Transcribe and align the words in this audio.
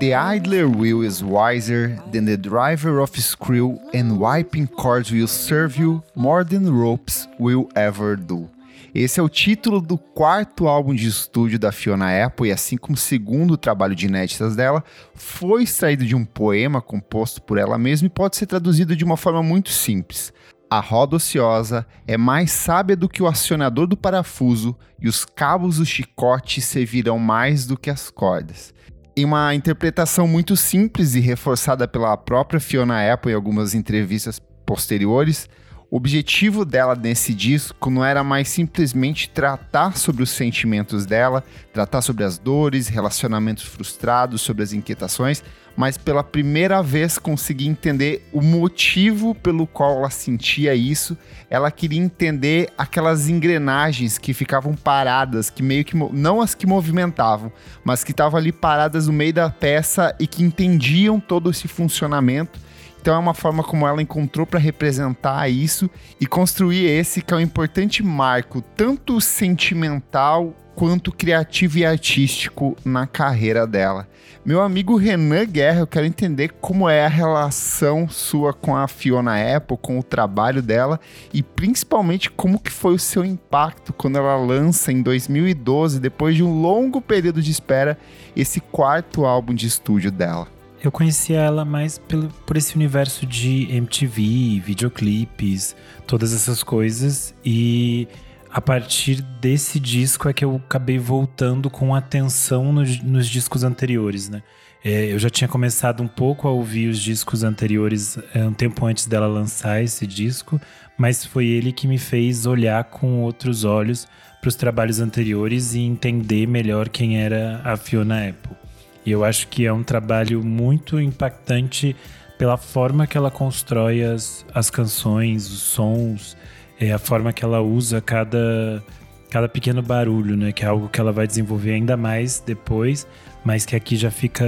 The 0.00 0.12
idler 0.12 0.68
wheel 0.68 1.02
is 1.02 1.22
wiser 1.22 1.96
than 2.10 2.24
the 2.24 2.36
driver 2.36 3.00
of 3.00 3.16
screw, 3.20 3.78
and 3.94 4.18
wiping 4.18 4.66
cords 4.66 5.12
will 5.12 5.28
serve 5.28 5.80
you 5.80 6.02
more 6.16 6.44
than 6.44 6.68
ropes 6.68 7.28
will 7.38 7.68
ever 7.76 8.16
do. 8.16 8.50
Esse 8.94 9.18
é 9.18 9.22
o 9.22 9.28
título 9.28 9.80
do 9.80 9.96
quarto 9.96 10.68
álbum 10.68 10.94
de 10.94 11.08
estúdio 11.08 11.58
da 11.58 11.72
Fiona 11.72 12.24
Apple, 12.24 12.48
e 12.48 12.52
assim 12.52 12.76
como 12.76 12.94
o 12.94 12.98
segundo 12.98 13.56
trabalho 13.56 13.94
de 13.94 14.06
inéditas 14.06 14.54
dela, 14.54 14.84
foi 15.14 15.62
extraído 15.62 16.04
de 16.04 16.14
um 16.14 16.24
poema 16.24 16.82
composto 16.82 17.40
por 17.40 17.56
ela 17.56 17.78
mesma 17.78 18.06
e 18.06 18.10
pode 18.10 18.36
ser 18.36 18.46
traduzido 18.46 18.94
de 18.94 19.04
uma 19.04 19.16
forma 19.16 19.42
muito 19.42 19.70
simples. 19.70 20.32
A 20.70 20.80
roda 20.80 21.16
ociosa 21.16 21.86
é 22.06 22.16
mais 22.16 22.50
sábia 22.50 22.96
do 22.96 23.08
que 23.08 23.22
o 23.22 23.26
acionador 23.26 23.86
do 23.86 23.96
parafuso, 23.96 24.76
e 25.00 25.08
os 25.08 25.24
cabos 25.24 25.76
do 25.76 25.86
chicote 25.86 26.60
servirão 26.60 27.18
mais 27.18 27.66
do 27.66 27.76
que 27.76 27.90
as 27.90 28.10
cordas. 28.10 28.72
Em 29.16 29.24
uma 29.24 29.54
interpretação 29.54 30.26
muito 30.26 30.56
simples 30.56 31.14
e 31.14 31.20
reforçada 31.20 31.86
pela 31.86 32.16
própria 32.16 32.58
Fiona 32.58 33.12
Apple 33.12 33.30
em 33.30 33.34
algumas 33.34 33.74
entrevistas 33.74 34.40
posteriores, 34.66 35.48
o 35.90 35.96
objetivo 35.96 36.64
dela 36.64 36.94
nesse 36.94 37.32
disco 37.32 37.90
não 37.90 38.04
era 38.04 38.24
mais 38.24 38.48
simplesmente 38.48 39.28
tratar 39.28 39.96
sobre 39.96 40.22
os 40.22 40.30
sentimentos 40.30 41.06
dela, 41.06 41.44
tratar 41.72 42.02
sobre 42.02 42.24
as 42.24 42.38
dores, 42.38 42.88
relacionamentos 42.88 43.64
frustrados, 43.64 44.40
sobre 44.40 44.62
as 44.62 44.72
inquietações, 44.72 45.42
mas 45.76 45.96
pela 45.96 46.22
primeira 46.22 46.82
vez 46.82 47.18
conseguir 47.18 47.66
entender 47.66 48.28
o 48.32 48.40
motivo 48.40 49.34
pelo 49.34 49.66
qual 49.66 49.98
ela 49.98 50.10
sentia 50.10 50.74
isso. 50.74 51.16
Ela 51.50 51.70
queria 51.70 52.00
entender 52.00 52.70
aquelas 52.78 53.28
engrenagens 53.28 54.18
que 54.18 54.32
ficavam 54.32 54.74
paradas, 54.74 55.50
que 55.50 55.62
meio 55.62 55.84
que 55.84 55.96
não 55.96 56.40
as 56.40 56.54
que 56.54 56.66
movimentavam, 56.66 57.52
mas 57.84 58.04
que 58.04 58.12
estavam 58.12 58.38
ali 58.38 58.52
paradas 58.52 59.06
no 59.06 59.12
meio 59.12 59.32
da 59.32 59.50
peça 59.50 60.14
e 60.18 60.26
que 60.26 60.42
entendiam 60.42 61.18
todo 61.18 61.50
esse 61.50 61.68
funcionamento. 61.68 62.58
Então 63.04 63.16
é 63.16 63.18
uma 63.18 63.34
forma 63.34 63.62
como 63.62 63.86
ela 63.86 64.00
encontrou 64.00 64.46
para 64.46 64.58
representar 64.58 65.46
isso 65.50 65.90
e 66.18 66.26
construir 66.26 66.86
esse 66.86 67.20
que 67.20 67.34
é 67.34 67.36
um 67.36 67.40
importante 67.40 68.02
marco, 68.02 68.62
tanto 68.62 69.20
sentimental 69.20 70.54
quanto 70.74 71.12
criativo 71.12 71.76
e 71.76 71.84
artístico 71.84 72.74
na 72.82 73.06
carreira 73.06 73.66
dela. 73.66 74.08
Meu 74.42 74.62
amigo 74.62 74.96
Renan 74.96 75.44
Guerra, 75.44 75.80
eu 75.80 75.86
quero 75.86 76.06
entender 76.06 76.54
como 76.62 76.88
é 76.88 77.04
a 77.04 77.08
relação 77.08 78.08
sua 78.08 78.54
com 78.54 78.74
a 78.74 78.88
Fiona 78.88 79.34
Apple, 79.54 79.76
com 79.76 79.98
o 79.98 80.02
trabalho 80.02 80.62
dela 80.62 80.98
e 81.30 81.42
principalmente 81.42 82.30
como 82.30 82.58
que 82.58 82.70
foi 82.70 82.94
o 82.94 82.98
seu 82.98 83.22
impacto 83.22 83.92
quando 83.92 84.16
ela 84.16 84.36
lança 84.36 84.90
em 84.90 85.02
2012, 85.02 86.00
depois 86.00 86.36
de 86.36 86.42
um 86.42 86.58
longo 86.58 87.02
período 87.02 87.42
de 87.42 87.50
espera, 87.50 87.98
esse 88.34 88.60
quarto 88.60 89.26
álbum 89.26 89.52
de 89.52 89.66
estúdio 89.66 90.10
dela. 90.10 90.53
Eu 90.84 90.92
conhecia 90.92 91.40
ela 91.40 91.64
mais 91.64 91.96
pelo, 91.96 92.28
por 92.44 92.58
esse 92.58 92.76
universo 92.76 93.24
de 93.24 93.66
MTV, 93.74 94.60
videoclipes, 94.60 95.74
todas 96.06 96.34
essas 96.34 96.62
coisas 96.62 97.34
e 97.42 98.06
a 98.50 98.60
partir 98.60 99.22
desse 99.40 99.80
disco 99.80 100.28
é 100.28 100.34
que 100.34 100.44
eu 100.44 100.56
acabei 100.56 100.98
voltando 100.98 101.70
com 101.70 101.94
atenção 101.94 102.70
nos, 102.70 103.02
nos 103.02 103.26
discos 103.26 103.64
anteriores, 103.64 104.28
né? 104.28 104.42
É, 104.84 105.10
eu 105.10 105.18
já 105.18 105.30
tinha 105.30 105.48
começado 105.48 106.02
um 106.02 106.06
pouco 106.06 106.46
a 106.46 106.50
ouvir 106.50 106.88
os 106.88 107.00
discos 107.00 107.42
anteriores 107.42 108.18
é, 108.34 108.44
um 108.44 108.52
tempo 108.52 108.84
antes 108.84 109.06
dela 109.06 109.26
lançar 109.26 109.82
esse 109.82 110.06
disco, 110.06 110.60
mas 110.98 111.24
foi 111.24 111.46
ele 111.46 111.72
que 111.72 111.88
me 111.88 111.96
fez 111.96 112.44
olhar 112.44 112.84
com 112.84 113.22
outros 113.22 113.64
olhos 113.64 114.06
para 114.38 114.48
os 114.50 114.54
trabalhos 114.54 115.00
anteriores 115.00 115.72
e 115.72 115.80
entender 115.80 116.46
melhor 116.46 116.90
quem 116.90 117.22
era 117.22 117.62
a 117.64 117.78
Fiona 117.78 118.28
Apple. 118.28 118.63
E 119.04 119.10
eu 119.10 119.24
acho 119.24 119.48
que 119.48 119.66
é 119.66 119.72
um 119.72 119.82
trabalho 119.82 120.42
muito 120.42 121.00
impactante 121.00 121.94
pela 122.38 122.56
forma 122.56 123.06
que 123.06 123.16
ela 123.16 123.30
constrói 123.30 124.02
as, 124.02 124.44
as 124.52 124.70
canções, 124.70 125.46
os 125.50 125.60
sons, 125.60 126.36
é 126.80 126.92
a 126.92 126.98
forma 126.98 127.32
que 127.32 127.44
ela 127.44 127.60
usa 127.60 128.00
cada, 128.00 128.82
cada 129.30 129.48
pequeno 129.48 129.82
barulho, 129.82 130.36
né? 130.36 130.52
Que 130.52 130.64
é 130.64 130.68
algo 130.68 130.88
que 130.88 131.00
ela 131.00 131.12
vai 131.12 131.26
desenvolver 131.26 131.72
ainda 131.72 131.96
mais 131.96 132.40
depois, 132.40 133.06
mas 133.44 133.64
que 133.64 133.76
aqui 133.76 133.96
já 133.96 134.10
fica 134.10 134.44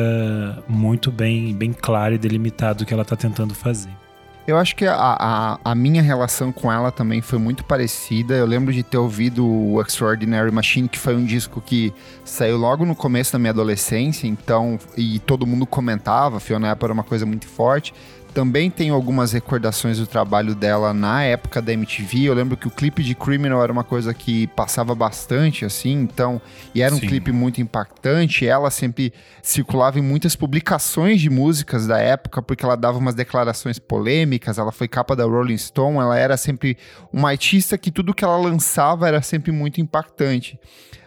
muito 0.68 1.12
bem, 1.12 1.54
bem 1.54 1.72
claro 1.72 2.14
e 2.14 2.18
delimitado 2.18 2.82
o 2.82 2.86
que 2.86 2.92
ela 2.92 3.02
está 3.02 3.14
tentando 3.14 3.54
fazer. 3.54 4.05
Eu 4.46 4.56
acho 4.56 4.76
que 4.76 4.86
a, 4.86 4.94
a, 4.94 5.58
a, 5.64 5.74
minha 5.74 6.00
relação 6.00 6.52
com 6.52 6.72
ela 6.72 6.92
também 6.92 7.20
foi 7.20 7.36
muito 7.36 7.64
parecida. 7.64 8.34
Eu 8.34 8.46
lembro 8.46 8.72
de 8.72 8.84
ter 8.84 8.96
ouvido 8.96 9.44
o 9.44 9.82
Extraordinary 9.82 10.52
Machine, 10.52 10.88
que 10.88 10.98
foi 10.98 11.16
um 11.16 11.24
disco 11.24 11.60
que 11.60 11.92
saiu 12.24 12.56
logo 12.56 12.84
no 12.84 12.94
começo 12.94 13.32
da 13.32 13.40
minha 13.40 13.50
adolescência, 13.50 14.28
então, 14.28 14.78
e 14.96 15.18
todo 15.18 15.44
mundo 15.44 15.66
comentava, 15.66 16.38
Fiona 16.38 16.70
Apple 16.70 16.84
era 16.84 16.92
uma 16.92 17.02
coisa 17.02 17.26
muito 17.26 17.48
forte. 17.48 17.92
Também 18.36 18.70
tenho 18.70 18.92
algumas 18.92 19.32
recordações 19.32 19.98
do 19.98 20.06
trabalho 20.06 20.54
dela 20.54 20.92
na 20.92 21.22
época 21.22 21.62
da 21.62 21.72
MTV. 21.72 22.24
Eu 22.24 22.34
lembro 22.34 22.54
que 22.54 22.68
o 22.68 22.70
clipe 22.70 23.02
de 23.02 23.14
Criminal 23.14 23.62
era 23.62 23.72
uma 23.72 23.82
coisa 23.82 24.12
que 24.12 24.46
passava 24.48 24.94
bastante, 24.94 25.64
assim, 25.64 25.92
então, 25.92 26.38
e 26.74 26.82
era 26.82 26.94
um 26.94 26.98
Sim. 26.98 27.06
clipe 27.06 27.32
muito 27.32 27.62
impactante. 27.62 28.46
Ela 28.46 28.70
sempre 28.70 29.10
circulava 29.40 29.98
em 29.98 30.02
muitas 30.02 30.36
publicações 30.36 31.18
de 31.18 31.30
músicas 31.30 31.86
da 31.86 31.98
época, 31.98 32.42
porque 32.42 32.62
ela 32.62 32.76
dava 32.76 32.98
umas 32.98 33.14
declarações 33.14 33.78
polêmicas. 33.78 34.58
Ela 34.58 34.70
foi 34.70 34.86
capa 34.86 35.16
da 35.16 35.24
Rolling 35.24 35.56
Stone, 35.56 35.96
ela 35.96 36.18
era 36.18 36.36
sempre 36.36 36.76
uma 37.10 37.30
artista 37.30 37.78
que 37.78 37.90
tudo 37.90 38.12
que 38.12 38.22
ela 38.22 38.36
lançava 38.36 39.08
era 39.08 39.22
sempre 39.22 39.50
muito 39.50 39.80
impactante. 39.80 40.60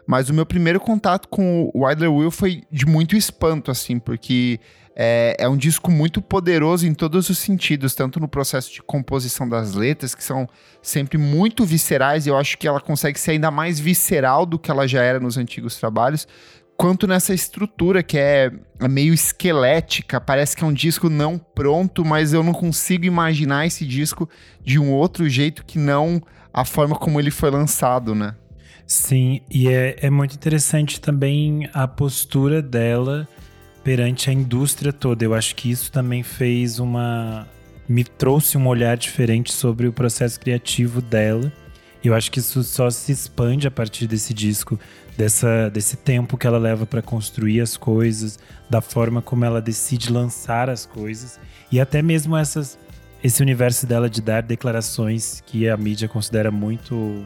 Mas 0.07 0.31
o 0.31 0.33
meu 0.33 0.47
primeiro 0.47 0.79
contato 0.79 1.27
com 1.27 1.69
o 1.71 1.85
Wilder 1.85 2.11
Will 2.11 2.31
foi 2.31 2.63
de 2.71 2.87
muito 2.87 3.15
espanto, 3.15 3.69
assim, 3.69 3.99
porque 3.99 4.59
é, 5.01 5.33
é 5.39 5.47
um 5.47 5.55
disco 5.55 5.89
muito 5.89 6.21
poderoso 6.21 6.85
em 6.85 6.93
todos 6.93 7.29
os 7.29 7.37
sentidos, 7.37 7.95
tanto 7.95 8.19
no 8.19 8.27
processo 8.27 8.73
de 8.73 8.81
composição 8.81 9.47
das 9.47 9.73
letras, 9.73 10.13
que 10.13 10.21
são 10.21 10.45
sempre 10.81 11.17
muito 11.17 11.63
viscerais, 11.63 12.25
e 12.25 12.29
eu 12.29 12.37
acho 12.37 12.57
que 12.57 12.67
ela 12.67 12.81
consegue 12.81 13.17
ser 13.17 13.31
ainda 13.31 13.49
mais 13.49 13.79
visceral 13.79 14.45
do 14.45 14.59
que 14.59 14.69
ela 14.69 14.85
já 14.85 15.01
era 15.01 15.17
nos 15.17 15.37
antigos 15.37 15.77
trabalhos, 15.77 16.27
quanto 16.75 17.07
nessa 17.07 17.33
estrutura 17.33 18.03
que 18.03 18.17
é 18.17 18.51
meio 18.89 19.13
esquelética, 19.13 20.19
parece 20.19 20.53
que 20.53 20.65
é 20.65 20.67
um 20.67 20.73
disco 20.73 21.09
não 21.09 21.37
pronto, 21.37 22.03
mas 22.03 22.33
eu 22.33 22.43
não 22.43 22.51
consigo 22.51 23.05
imaginar 23.05 23.65
esse 23.65 23.85
disco 23.85 24.29
de 24.65 24.77
um 24.77 24.91
outro 24.91 25.29
jeito 25.29 25.63
que 25.63 25.79
não 25.79 26.21
a 26.53 26.65
forma 26.65 26.97
como 26.97 27.21
ele 27.21 27.31
foi 27.31 27.49
lançado, 27.49 28.13
né? 28.13 28.35
Sim, 28.85 29.39
e 29.49 29.69
é, 29.69 29.95
é 30.01 30.09
muito 30.09 30.35
interessante 30.35 30.99
também 30.99 31.69
a 31.73 31.87
postura 31.87 32.61
dela 32.61 33.25
perante 33.83 34.29
a 34.29 34.33
indústria 34.33 34.91
toda. 34.93 35.23
Eu 35.23 35.33
acho 35.33 35.55
que 35.55 35.69
isso 35.69 35.91
também 35.91 36.23
fez 36.23 36.79
uma. 36.79 37.47
me 37.87 38.03
trouxe 38.03 38.57
um 38.57 38.67
olhar 38.67 38.97
diferente 38.97 39.51
sobre 39.51 39.87
o 39.87 39.93
processo 39.93 40.39
criativo 40.39 41.01
dela. 41.01 41.51
Eu 42.03 42.15
acho 42.15 42.31
que 42.31 42.39
isso 42.39 42.63
só 42.63 42.89
se 42.89 43.11
expande 43.11 43.67
a 43.67 43.71
partir 43.71 44.07
desse 44.07 44.33
disco, 44.33 44.79
dessa, 45.17 45.69
desse 45.69 45.97
tempo 45.97 46.37
que 46.37 46.47
ela 46.47 46.57
leva 46.57 46.85
para 46.85 47.01
construir 47.01 47.59
as 47.59 47.75
coisas, 47.75 48.39
da 48.69 48.79
forma 48.79 49.21
como 49.21 49.43
ela 49.43 49.61
decide 49.61 50.09
lançar 50.09 50.69
as 50.69 50.85
coisas 50.85 51.37
e 51.71 51.79
até 51.79 52.01
mesmo 52.01 52.35
essas, 52.35 52.79
esse 53.23 53.41
universo 53.41 53.85
dela 53.85 54.09
de 54.09 54.21
dar 54.21 54.41
declarações 54.41 55.41
que 55.45 55.67
a 55.67 55.77
mídia 55.77 56.07
considera 56.07 56.49
muito 56.49 57.25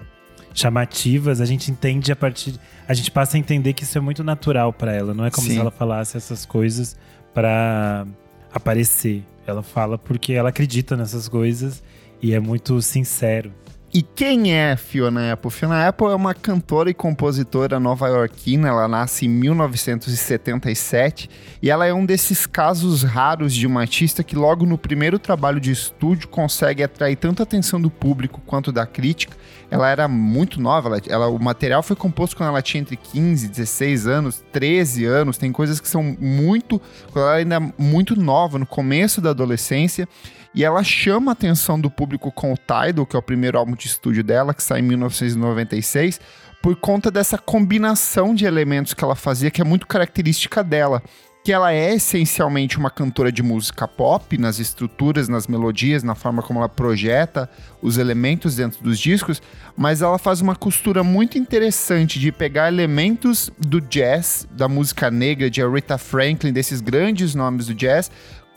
chamativas, 0.53 1.41
a 1.41 1.45
gente 1.45 1.71
entende 1.71 2.11
a 2.11 2.15
partir. 2.15 2.59
A 2.87 2.93
gente 2.93 3.09
passa 3.09 3.37
a 3.37 3.39
entender 3.39 3.73
que 3.73 3.83
isso 3.83 3.97
é 3.97 4.01
muito 4.01 4.23
natural 4.23 4.71
para 4.71 4.93
ela. 4.93 5.13
Não 5.13 5.25
é 5.25 5.31
como 5.31 5.47
Sim. 5.47 5.53
se 5.53 5.59
ela 5.59 5.71
falasse 5.71 6.15
essas 6.17 6.45
coisas 6.45 6.97
para 7.33 8.05
aparecer. 8.53 9.23
Ela 9.45 9.63
fala 9.63 9.97
porque 9.97 10.33
ela 10.33 10.49
acredita 10.49 10.95
nessas 10.95 11.27
coisas 11.27 11.83
e 12.21 12.33
é 12.33 12.39
muito 12.39 12.81
sincero. 12.81 13.51
E 13.95 14.01
quem 14.01 14.51
é 14.51 14.75
Fiona 14.75 15.33
Apple? 15.33 15.51
Fiona 15.51 15.87
Apple 15.87 16.07
é 16.07 16.15
uma 16.15 16.33
cantora 16.33 16.89
e 16.89 16.95
compositora 16.95 17.79
nova-iorquina. 17.79 18.69
Ela 18.69 18.87
nasce 18.87 19.27
em 19.27 19.29
1977 19.29 21.29
e 21.61 21.69
ela 21.69 21.85
é 21.85 21.93
um 21.93 22.03
desses 22.03 22.47
casos 22.47 23.03
raros 23.03 23.53
de 23.53 23.67
uma 23.67 23.81
artista 23.81 24.23
que, 24.23 24.35
logo 24.35 24.65
no 24.65 24.79
primeiro 24.79 25.19
trabalho 25.19 25.59
de 25.59 25.71
estúdio, 25.71 26.27
consegue 26.27 26.81
atrair 26.81 27.17
tanto 27.17 27.41
a 27.41 27.43
atenção 27.43 27.79
do 27.79 27.91
público 27.91 28.41
quanto 28.47 28.71
da 28.71 28.87
crítica. 28.87 29.37
Ela 29.69 29.87
era 29.87 30.07
muito 30.07 30.59
nova, 30.59 30.89
ela, 30.89 30.99
ela, 31.07 31.27
o 31.27 31.37
material 31.37 31.83
foi 31.83 31.95
composto 31.95 32.35
quando 32.35 32.49
ela 32.49 32.63
tinha 32.63 32.81
entre 32.81 32.97
15, 32.97 33.47
16 33.47 34.07
anos, 34.07 34.43
13 34.51 35.05
anos. 35.05 35.37
Tem 35.37 35.51
coisas 35.51 35.79
que 35.79 35.87
são 35.87 36.17
muito. 36.19 36.81
quando 37.11 37.25
ela 37.25 37.35
ainda 37.35 37.57
é 37.57 37.73
muito 37.77 38.19
nova, 38.19 38.57
no 38.57 38.65
começo 38.65 39.21
da 39.21 39.29
adolescência. 39.29 40.09
E 40.55 40.63
ela 40.63 40.83
chama 40.83 41.31
a 41.31 41.33
atenção 41.33 41.79
do 41.79 41.89
público 41.89 42.31
com 42.31 42.53
o 42.53 42.57
Tidal, 42.57 43.05
que 43.05 43.15
é 43.15 43.19
o 43.19 43.23
primeiro 43.23 43.57
álbum 43.57 43.73
de 43.73 43.87
estúdio 43.87 44.23
dela, 44.23 44.53
que 44.53 44.61
sai 44.61 44.79
em 44.79 44.83
1996, 44.83 46.19
por 46.61 46.75
conta 46.75 47.09
dessa 47.09 47.37
combinação 47.37 48.35
de 48.35 48.45
elementos 48.45 48.93
que 48.93 49.03
ela 49.03 49.15
fazia, 49.15 49.49
que 49.49 49.61
é 49.61 49.65
muito 49.65 49.87
característica 49.87 50.63
dela. 50.63 51.01
que 51.43 51.51
ela 51.51 51.73
é 51.73 51.93
essencialmente 51.93 52.77
uma 52.77 52.89
cantora 52.89 53.29
de 53.29 53.43
música 53.43 53.85
pop 53.85 54.37
nas 54.37 54.59
estruturas, 54.59 55.27
nas 55.27 55.45
melodias, 55.45 56.01
na 56.01 56.15
forma 56.15 56.41
como 56.41 56.59
ela 56.59 56.69
projeta 56.69 57.49
os 57.81 57.97
elementos 57.97 58.55
dentro 58.55 58.81
dos 58.81 58.97
discos, 58.97 59.41
mas 59.75 60.01
ela 60.01 60.17
faz 60.17 60.39
uma 60.39 60.55
costura 60.55 61.03
muito 61.03 61.37
interessante 61.37 62.17
de 62.17 62.31
pegar 62.31 62.69
elementos 62.69 63.51
do 63.59 63.81
jazz, 63.81 64.47
da 64.51 64.69
música 64.69 65.11
negra, 65.11 65.49
de 65.49 65.61
Aretha 65.61 65.97
Franklin, 65.97 66.53
desses 66.53 66.79
grandes 66.79 67.35
nomes 67.35 67.67
do 67.67 67.73
jazz, 67.75 68.09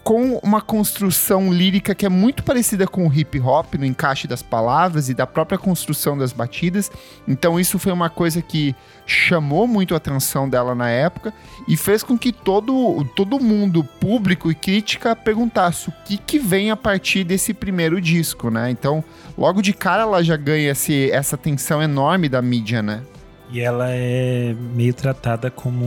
com 0.07 0.39
uma 0.41 0.61
construção 0.61 1.53
lírica 1.53 1.93
que 1.93 2.07
é 2.07 2.09
muito 2.09 2.45
parecida 2.45 2.87
com 2.87 3.09
o 3.09 3.13
hip 3.13 3.41
hop 3.41 3.75
no 3.75 3.85
encaixe 3.85 4.29
das 4.29 4.41
palavras 4.41 5.09
e 5.09 5.15
da 5.15 5.27
própria 5.27 5.59
construção 5.59 6.17
das 6.17 6.33
batidas. 6.33 6.93
Então 7.27 7.59
isso 7.59 7.77
foi 7.77 7.91
uma 7.91 8.09
coisa 8.09 8.41
que 8.41 8.73
chamou 9.05 9.67
muito 9.67 9.95
a 9.95 9.97
atenção 9.97 10.49
dela 10.49 10.77
na 10.77 10.89
época 10.89 11.35
e 11.67 11.77
fez 11.77 12.05
com 12.05 12.17
que 12.17 12.31
todo, 12.31 13.05
todo 13.17 13.41
mundo, 13.41 13.83
público 13.83 14.49
e 14.49 14.55
crítica, 14.55 15.17
perguntasse 15.17 15.89
o 15.89 15.93
que, 16.05 16.17
que 16.19 16.39
vem 16.39 16.71
a 16.71 16.77
partir 16.77 17.25
desse 17.25 17.53
primeiro 17.53 18.01
disco, 18.01 18.49
né? 18.49 18.71
Então, 18.71 19.03
logo 19.37 19.61
de 19.61 19.73
cara 19.73 20.03
ela 20.03 20.23
já 20.23 20.37
ganha 20.37 20.71
esse, 20.71 21.11
essa 21.11 21.35
atenção 21.35 21.83
enorme 21.83 22.29
da 22.29 22.41
mídia, 22.41 22.81
né? 22.81 23.03
E 23.51 23.59
ela 23.59 23.89
é 23.91 24.55
meio 24.73 24.95
tratada 24.95 25.51
como 25.51 25.85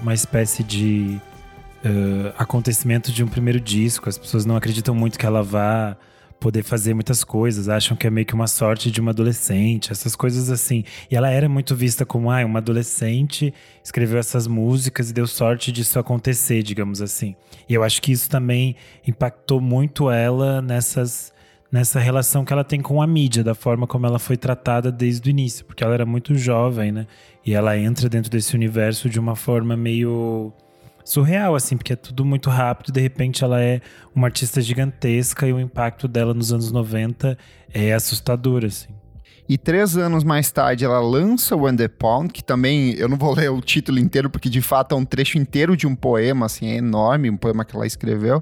uma 0.00 0.14
espécie 0.14 0.64
de 0.64 1.20
uh, 1.84 2.34
acontecimento 2.38 3.12
de 3.12 3.22
um 3.22 3.28
primeiro 3.28 3.60
disco. 3.60 4.08
As 4.08 4.18
pessoas 4.18 4.44
não 4.44 4.56
acreditam 4.56 4.94
muito 4.94 5.18
que 5.18 5.26
ela 5.26 5.42
vá 5.42 5.96
poder 6.40 6.62
fazer 6.62 6.94
muitas 6.94 7.22
coisas, 7.22 7.68
acham 7.68 7.94
que 7.94 8.06
é 8.06 8.10
meio 8.10 8.26
que 8.26 8.34
uma 8.34 8.46
sorte 8.46 8.90
de 8.90 8.98
uma 8.98 9.10
adolescente, 9.10 9.92
essas 9.92 10.16
coisas 10.16 10.50
assim. 10.50 10.84
E 11.10 11.14
ela 11.14 11.28
era 11.28 11.48
muito 11.48 11.76
vista 11.76 12.06
como, 12.06 12.30
ah, 12.30 12.44
uma 12.44 12.58
adolescente 12.58 13.52
escreveu 13.84 14.18
essas 14.18 14.46
músicas 14.46 15.10
e 15.10 15.12
deu 15.12 15.26
sorte 15.26 15.70
disso 15.70 15.98
acontecer, 15.98 16.62
digamos 16.62 17.02
assim. 17.02 17.36
E 17.68 17.74
eu 17.74 17.84
acho 17.84 18.00
que 18.00 18.10
isso 18.10 18.28
também 18.30 18.74
impactou 19.06 19.60
muito 19.60 20.10
ela 20.10 20.62
nessas 20.62 21.30
nessa 21.70 22.00
relação 22.00 22.44
que 22.44 22.52
ela 22.52 22.64
tem 22.64 22.80
com 22.80 23.00
a 23.00 23.06
mídia, 23.06 23.44
da 23.44 23.54
forma 23.54 23.86
como 23.86 24.04
ela 24.04 24.18
foi 24.18 24.36
tratada 24.36 24.90
desde 24.90 25.28
o 25.28 25.30
início, 25.30 25.64
porque 25.64 25.84
ela 25.84 25.94
era 25.94 26.04
muito 26.04 26.34
jovem, 26.34 26.90
né? 26.90 27.06
E 27.46 27.54
ela 27.54 27.78
entra 27.78 28.08
dentro 28.08 28.28
desse 28.28 28.56
universo 28.56 29.08
de 29.08 29.20
uma 29.20 29.36
forma 29.36 29.76
meio 29.76 30.52
surreal, 31.10 31.56
assim, 31.56 31.76
porque 31.76 31.92
é 31.92 31.96
tudo 31.96 32.24
muito 32.24 32.48
rápido. 32.48 32.92
De 32.92 33.00
repente, 33.00 33.42
ela 33.42 33.60
é 33.60 33.80
uma 34.14 34.28
artista 34.28 34.60
gigantesca 34.60 35.46
e 35.46 35.52
o 35.52 35.58
impacto 35.58 36.06
dela 36.06 36.32
nos 36.32 36.52
anos 36.52 36.70
90 36.70 37.36
é 37.72 37.92
assustador, 37.92 38.64
assim. 38.64 38.99
E 39.50 39.58
três 39.58 39.96
anos 39.96 40.22
mais 40.22 40.48
tarde 40.52 40.84
ela 40.84 41.00
lança 41.00 41.56
o 41.56 41.76
The 41.76 41.88
Pound, 41.88 42.32
que 42.32 42.40
também 42.40 42.94
eu 42.94 43.08
não 43.08 43.16
vou 43.16 43.34
ler 43.34 43.50
o 43.50 43.60
título 43.60 43.98
inteiro, 43.98 44.30
porque 44.30 44.48
de 44.48 44.60
fato 44.60 44.94
é 44.94 44.96
um 44.96 45.04
trecho 45.04 45.38
inteiro 45.38 45.76
de 45.76 45.88
um 45.88 45.96
poema, 45.96 46.46
assim, 46.46 46.68
é 46.68 46.76
enorme, 46.76 47.28
um 47.28 47.36
poema 47.36 47.64
que 47.64 47.74
ela 47.74 47.84
escreveu. 47.84 48.40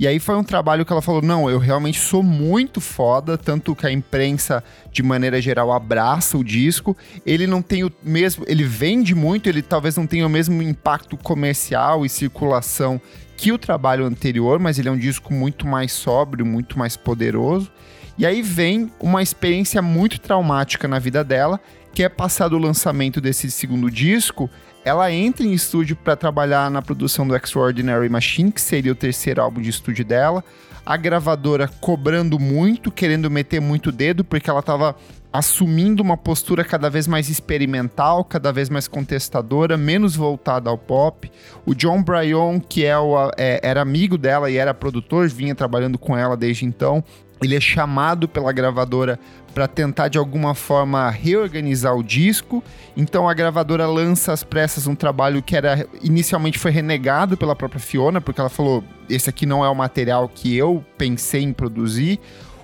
E 0.00 0.04
aí 0.04 0.18
foi 0.18 0.34
um 0.34 0.42
trabalho 0.42 0.84
que 0.84 0.92
ela 0.92 1.00
falou: 1.00 1.22
não, 1.22 1.48
eu 1.48 1.60
realmente 1.60 2.00
sou 2.00 2.24
muito 2.24 2.80
foda, 2.80 3.38
tanto 3.38 3.72
que 3.72 3.86
a 3.86 3.92
imprensa, 3.92 4.64
de 4.90 5.00
maneira 5.00 5.40
geral, 5.40 5.72
abraça 5.72 6.36
o 6.36 6.42
disco. 6.42 6.96
Ele 7.24 7.46
não 7.46 7.62
tem 7.62 7.84
o 7.84 7.92
mesmo. 8.02 8.44
Ele 8.48 8.64
vende 8.64 9.14
muito, 9.14 9.48
ele 9.48 9.62
talvez 9.62 9.96
não 9.96 10.08
tenha 10.08 10.26
o 10.26 10.30
mesmo 10.30 10.60
impacto 10.60 11.16
comercial 11.16 12.04
e 12.04 12.08
circulação 12.08 13.00
que 13.36 13.52
o 13.52 13.58
trabalho 13.58 14.04
anterior, 14.04 14.58
mas 14.58 14.76
ele 14.76 14.88
é 14.88 14.90
um 14.90 14.98
disco 14.98 15.32
muito 15.32 15.68
mais 15.68 15.92
sóbrio, 15.92 16.44
muito 16.44 16.76
mais 16.76 16.96
poderoso. 16.96 17.70
E 18.18 18.26
aí 18.26 18.42
vem 18.42 18.90
uma 19.00 19.22
experiência 19.22 19.80
muito 19.80 20.20
traumática 20.20 20.88
na 20.88 20.98
vida 20.98 21.22
dela, 21.22 21.60
que 21.94 22.02
é 22.02 22.08
passado 22.08 22.56
o 22.56 22.58
lançamento 22.58 23.20
desse 23.20 23.50
segundo 23.50 23.90
disco, 23.90 24.50
ela 24.84 25.12
entra 25.12 25.44
em 25.44 25.52
estúdio 25.52 25.94
para 25.96 26.16
trabalhar 26.16 26.70
na 26.70 26.80
produção 26.80 27.28
do 27.28 27.36
Extraordinary 27.36 28.08
Machine, 28.08 28.50
que 28.50 28.60
seria 28.60 28.92
o 28.92 28.94
terceiro 28.94 29.42
álbum 29.42 29.60
de 29.60 29.68
estúdio 29.68 30.04
dela. 30.04 30.42
A 30.86 30.96
gravadora 30.96 31.68
cobrando 31.80 32.38
muito, 32.38 32.90
querendo 32.90 33.30
meter 33.30 33.60
muito 33.60 33.92
dedo, 33.92 34.24
porque 34.24 34.48
ela 34.48 34.60
estava 34.60 34.96
assumindo 35.30 36.02
uma 36.02 36.16
postura 36.16 36.64
cada 36.64 36.88
vez 36.88 37.06
mais 37.06 37.28
experimental, 37.28 38.24
cada 38.24 38.50
vez 38.50 38.70
mais 38.70 38.88
contestadora, 38.88 39.76
menos 39.76 40.16
voltada 40.16 40.70
ao 40.70 40.78
pop. 40.78 41.30
O 41.66 41.74
John 41.74 42.02
Bryan, 42.02 42.58
que 42.58 42.86
é 42.86 42.98
o, 42.98 43.30
é, 43.36 43.60
era 43.62 43.82
amigo 43.82 44.16
dela 44.16 44.50
e 44.50 44.56
era 44.56 44.72
produtor, 44.72 45.28
vinha 45.28 45.54
trabalhando 45.54 45.98
com 45.98 46.16
ela 46.16 46.34
desde 46.34 46.64
então, 46.64 47.04
ele 47.42 47.56
é 47.56 47.60
chamado 47.60 48.28
pela 48.28 48.52
gravadora 48.52 49.18
para 49.54 49.66
tentar 49.66 50.08
de 50.08 50.18
alguma 50.18 50.54
forma 50.54 51.10
reorganizar 51.10 51.96
o 51.96 52.02
disco. 52.02 52.62
Então 52.96 53.28
a 53.28 53.34
gravadora 53.34 53.86
lança 53.86 54.32
às 54.32 54.44
pressas 54.44 54.86
um 54.86 54.94
trabalho 54.94 55.42
que 55.42 55.56
era 55.56 55.86
inicialmente 56.02 56.58
foi 56.58 56.70
renegado 56.70 57.36
pela 57.36 57.56
própria 57.56 57.80
Fiona, 57.80 58.20
porque 58.20 58.40
ela 58.40 58.50
falou: 58.50 58.84
"Esse 59.08 59.30
aqui 59.30 59.46
não 59.46 59.64
é 59.64 59.68
o 59.68 59.74
material 59.74 60.28
que 60.28 60.56
eu 60.56 60.84
pensei 60.96 61.42
em 61.42 61.52
produzir". 61.52 62.20